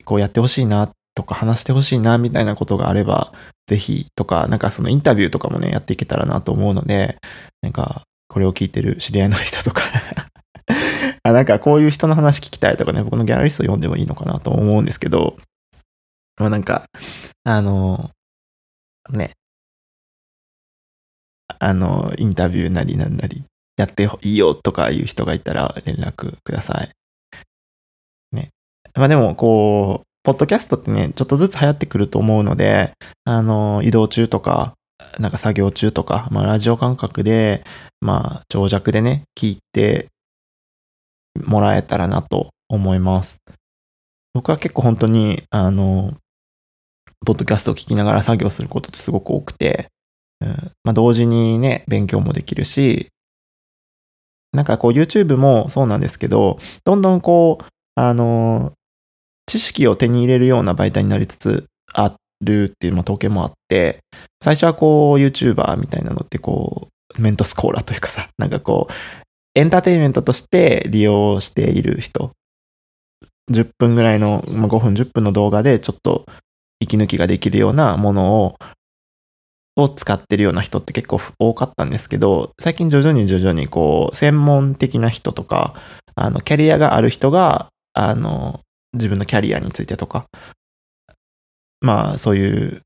[0.04, 3.32] こうやってほしいなとか話してほしいなみたいなことがあれば、
[3.66, 7.16] ぜひとか、なんかそのインタビューとかもね、やっていけたらなと思うので、
[7.62, 9.82] なんか、これを聞いてる知り合いの人とか
[11.22, 15.36] あ、なんかこういう人の話聞きたいとかね、僕のギャラリスト読んでもいいのかなと思うんですけど、
[16.36, 16.86] まあなんか、
[17.44, 18.10] あの、
[19.10, 19.30] ね、
[21.60, 23.44] あの、インタビューなりなんなり
[23.76, 26.90] やっていいよとかいう人がいたら連絡ください。
[28.32, 28.50] ね。
[28.96, 32.94] まあでも、こう、ポッドキャストってね、ちょっとずつ流行ってくると思うので、
[33.24, 34.74] あの、移動中とか、
[35.18, 37.64] なんか作業中とか、まあラジオ感覚で、
[38.00, 40.08] まあ長尺でね、聞いて
[41.44, 43.38] もらえたらなと思います。
[44.32, 46.14] 僕は結構本当に、あの、
[47.24, 49.88] ポッドキャストを聞きながら作業することってすごく多くて、
[50.40, 50.48] うん、
[50.82, 53.08] まあ同時にね、勉強もできるし、
[54.52, 57.64] なんかこう YouTube もそうなんですけど、どんどんこう、
[57.96, 58.72] あの、
[59.46, 62.14] 知識を手に入れるような媒体になりつつあっ
[62.44, 64.00] るっていう、まあ、統計もあって、
[64.42, 68.92] 最初はこう YouTuber みたいなのってこう、メントスコーラというかさ、 なんかこう、
[69.54, 72.32] エンターテインメントとして利用している人、
[73.50, 76.26] 10分ぐらいの、まあ、5分10分の動画でちょっと
[76.80, 78.56] 息抜きができるようなものを
[79.76, 85.74] を使ってるような人って結構多かったんですけど、最近徐々に徐々にこう、専門的な人とか、
[86.14, 88.60] あの、キャリアがある人が、あの、
[88.92, 90.26] 自分のキャリアについてとか、
[91.84, 92.80] まあ、そういう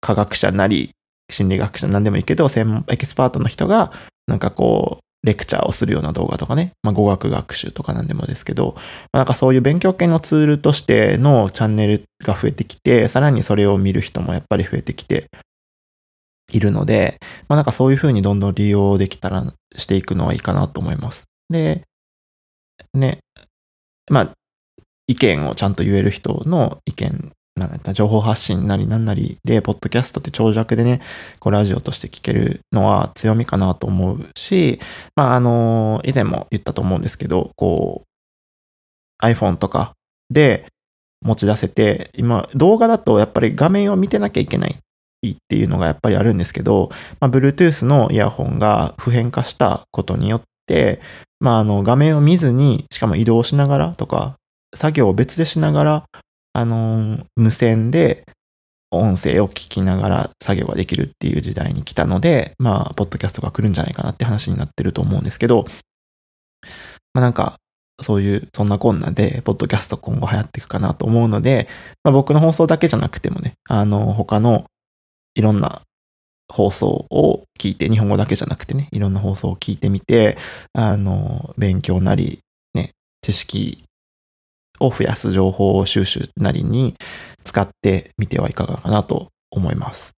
[0.00, 0.90] 科学者なり、
[1.30, 3.92] 心理学者なんでもいいけど、専門、エキスパートの人が、
[4.26, 8.82] なんかこう、レクチャーをするような動画とかね、まあ、語学学習とかなんでもですけど、ま
[9.12, 15.28] あ、なんかそういう勉強系のツールとしてのチャンネルが増えてきて、さらにそれを見る人もやっぱり増えてきて、
[16.52, 17.18] いるので、
[17.48, 21.24] まあなんかそういうふうにどんどん利用できたらしていくのはいいかなと思います。
[21.48, 21.82] で、
[22.94, 23.20] ね、
[24.10, 24.32] まあ、
[25.06, 27.32] 意見をちゃんと言える人の意見、
[27.92, 31.00] 情報発信なりなんなりで、ポッドキャストって長尺でね、
[31.38, 34.80] こうラジオとして聞けるのは強みかなと思うし、
[35.14, 39.92] まああの、以前も言ったと思うんですけど、こう、iPhone とか
[40.30, 40.66] で
[41.22, 44.78] 持ち出せて、今動画だとやっぱり画面を見てなきゃいけない
[45.30, 51.00] っていうのがやっぱりあるんですけど、まあ、Bluetooth のイヤホンが普遍化したことによって、
[51.38, 54.36] まあ、あの画面を見ずに、しかも移動しながらとか、
[54.74, 56.04] 作業を別でしながら、
[56.52, 58.24] あの、無線で
[58.90, 65.66] 音声を聞きながら作業ができるっていう時代に来たので、まあ、ポッドキャストが来るんじゃないかなって話になってると思うんですけど、
[67.14, 67.56] まあなんか、
[68.00, 71.68] そういう、そんなこんなで、ポッドキャスト今後流行っていくかなと思うので、
[72.04, 74.64] まあ、僕の放送だけじゃなくてもね、あの、他の
[75.34, 75.82] いろんな
[76.52, 80.36] 放送を聞いて、日本語だけじゃなくてね、いろんな放送を聞いてみて、
[80.72, 82.40] あの、勉強なり、
[82.74, 82.90] ね、
[83.22, 83.84] 知識
[84.82, 86.94] を増やす情報収集なりに
[87.44, 90.12] 使ってみてはいかがかなと思います。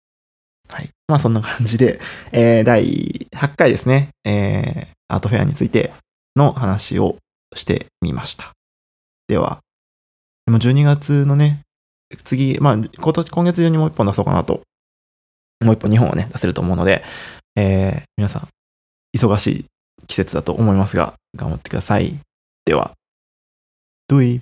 [0.68, 0.90] はい。
[1.06, 2.00] まあそんな感じで、
[2.32, 5.92] えー、第8回ですね、えー、アートフェアについて
[6.34, 7.16] の話を
[7.54, 8.52] してみました。
[9.28, 9.60] では、
[10.46, 11.60] でも12月のね、
[12.24, 14.62] 次、まあ今年、今月中にもう一本出そうかなと。
[15.60, 17.04] もう一本2本はね、出せると思うので、
[17.56, 18.48] えー、皆さん、
[19.16, 19.64] 忙しい
[20.06, 22.18] 季節だと思いますが、頑張ってください。
[22.64, 22.94] では、
[24.08, 24.40] ドゥイ